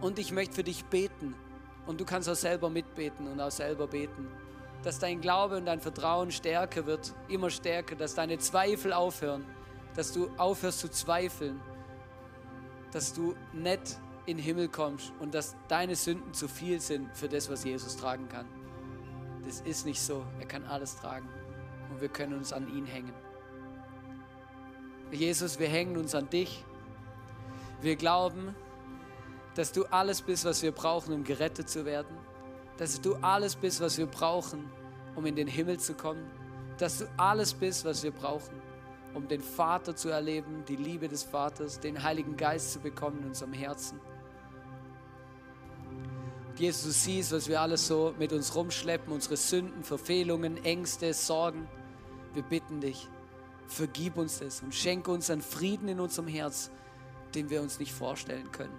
Und 0.00 0.20
ich 0.20 0.30
möchte 0.30 0.54
für 0.54 0.64
dich 0.64 0.84
beten. 0.84 1.34
Und 1.86 2.00
du 2.00 2.04
kannst 2.04 2.28
auch 2.28 2.36
selber 2.36 2.70
mitbeten 2.70 3.26
und 3.26 3.40
auch 3.40 3.50
selber 3.50 3.86
beten. 3.86 4.28
Dass 4.82 4.98
dein 4.98 5.20
Glaube 5.20 5.56
und 5.56 5.66
dein 5.66 5.80
Vertrauen 5.80 6.30
stärker 6.30 6.86
wird, 6.86 7.12
immer 7.28 7.50
stärker, 7.50 7.96
dass 7.96 8.14
deine 8.14 8.38
Zweifel 8.38 8.92
aufhören, 8.92 9.44
dass 9.96 10.12
du 10.12 10.30
aufhörst 10.36 10.80
zu 10.80 10.90
zweifeln, 10.90 11.60
dass 12.92 13.12
du 13.12 13.34
nicht 13.52 13.98
in 14.26 14.36
den 14.36 14.44
Himmel 14.44 14.68
kommst 14.68 15.12
und 15.20 15.34
dass 15.34 15.56
deine 15.68 15.96
Sünden 15.96 16.32
zu 16.32 16.48
viel 16.48 16.80
sind 16.80 17.14
für 17.16 17.28
das, 17.28 17.50
was 17.50 17.64
Jesus 17.64 17.96
tragen 17.96 18.28
kann. 18.28 18.46
Das 19.44 19.60
ist 19.60 19.84
nicht 19.84 20.00
so. 20.00 20.24
Er 20.40 20.46
kann 20.46 20.64
alles 20.64 20.96
tragen 20.96 21.28
und 21.90 22.00
wir 22.00 22.08
können 22.08 22.34
uns 22.34 22.52
an 22.52 22.68
ihn 22.74 22.86
hängen. 22.86 23.12
Jesus, 25.12 25.58
wir 25.58 25.68
hängen 25.68 25.96
uns 25.96 26.14
an 26.14 26.28
dich. 26.30 26.64
Wir 27.80 27.96
glauben, 27.96 28.54
dass 29.54 29.72
du 29.72 29.84
alles 29.84 30.22
bist, 30.22 30.44
was 30.44 30.62
wir 30.62 30.72
brauchen, 30.72 31.12
um 31.12 31.24
gerettet 31.24 31.68
zu 31.68 31.84
werden. 31.84 32.16
Dass 32.78 33.00
du 33.00 33.14
alles 33.16 33.54
bist, 33.54 33.80
was 33.80 33.98
wir 33.98 34.06
brauchen, 34.06 34.68
um 35.14 35.26
in 35.26 35.36
den 35.36 35.46
Himmel 35.46 35.78
zu 35.78 35.94
kommen. 35.94 36.26
Dass 36.78 36.98
du 36.98 37.04
alles 37.16 37.54
bist, 37.54 37.84
was 37.84 38.02
wir 38.02 38.10
brauchen, 38.10 38.60
um 39.14 39.28
den 39.28 39.40
Vater 39.40 39.94
zu 39.94 40.08
erleben, 40.08 40.64
die 40.66 40.76
Liebe 40.76 41.06
des 41.06 41.22
Vaters, 41.22 41.78
den 41.78 42.02
Heiligen 42.02 42.36
Geist 42.36 42.72
zu 42.72 42.80
bekommen 42.80 43.20
in 43.20 43.28
unserem 43.28 43.52
Herzen. 43.52 44.00
Jesus, 46.56 46.84
du 46.84 46.90
siehst, 46.90 47.32
was 47.32 47.48
wir 47.48 47.60
alles 47.60 47.86
so 47.86 48.14
mit 48.16 48.32
uns 48.32 48.54
rumschleppen, 48.54 49.12
unsere 49.12 49.36
Sünden, 49.36 49.82
Verfehlungen, 49.82 50.62
Ängste, 50.64 51.12
Sorgen. 51.12 51.66
Wir 52.32 52.44
bitten 52.44 52.80
dich, 52.80 53.08
vergib 53.66 54.16
uns 54.16 54.38
das 54.38 54.60
und 54.62 54.72
schenke 54.72 55.10
uns 55.10 55.30
einen 55.30 55.42
Frieden 55.42 55.88
in 55.88 55.98
unserem 55.98 56.28
Herz, 56.28 56.70
den 57.34 57.50
wir 57.50 57.60
uns 57.60 57.80
nicht 57.80 57.92
vorstellen 57.92 58.52
können. 58.52 58.78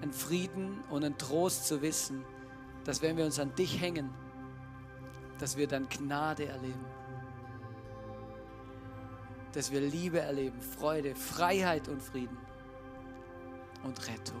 Ein 0.00 0.12
Frieden 0.12 0.82
und 0.88 1.04
ein 1.04 1.18
Trost 1.18 1.66
zu 1.66 1.82
wissen, 1.82 2.24
dass 2.84 3.02
wenn 3.02 3.18
wir 3.18 3.26
uns 3.26 3.38
an 3.38 3.54
dich 3.54 3.80
hängen, 3.80 4.08
dass 5.38 5.58
wir 5.58 5.66
dann 5.66 5.88
Gnade 5.90 6.46
erleben. 6.46 6.84
Dass 9.52 9.70
wir 9.70 9.80
Liebe 9.80 10.20
erleben, 10.20 10.60
Freude, 10.60 11.14
Freiheit 11.14 11.88
und 11.88 12.02
Frieden 12.02 12.38
und 13.84 14.06
Rettung. 14.06 14.40